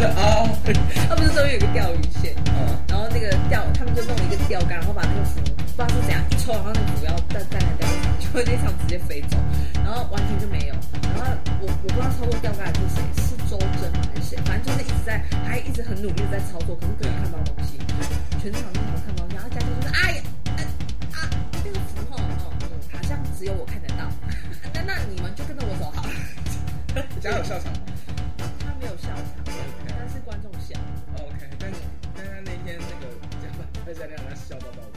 [0.00, 0.48] 真的哦。
[1.08, 7.86] 他不是说有一个钓鱼线，嗯，然后那个钓，他们就弄了一个钓竿，然后把那个浮，不知道是怎样一抽，然后那个浮要再再来钓
[8.18, 9.36] 就会那场直接飞走，
[9.84, 10.74] 然后完全就没有。
[11.12, 14.38] 然后我我不知道操作钓竿的是谁，是周真还是谁？
[14.48, 17.76] 反正就是一直在，还一直很努力的在操作，可是根本看不到东西，
[18.40, 19.36] 全场都没有看到东西。
[19.36, 20.22] 然后佳佳就是哎呀，
[21.12, 21.28] 啊，
[21.64, 24.08] 那个浮吼，哦，嗯，好像只有我看得到。
[24.72, 26.10] 那那你们就跟着我走好了。
[27.20, 27.78] 家有笑场吗？
[28.64, 29.24] 他没有笑场.
[30.00, 30.74] 但是观众笑。
[31.18, 31.76] OK，但是
[32.16, 34.89] 但是那天那个嘉宾在家里让他笑到爆。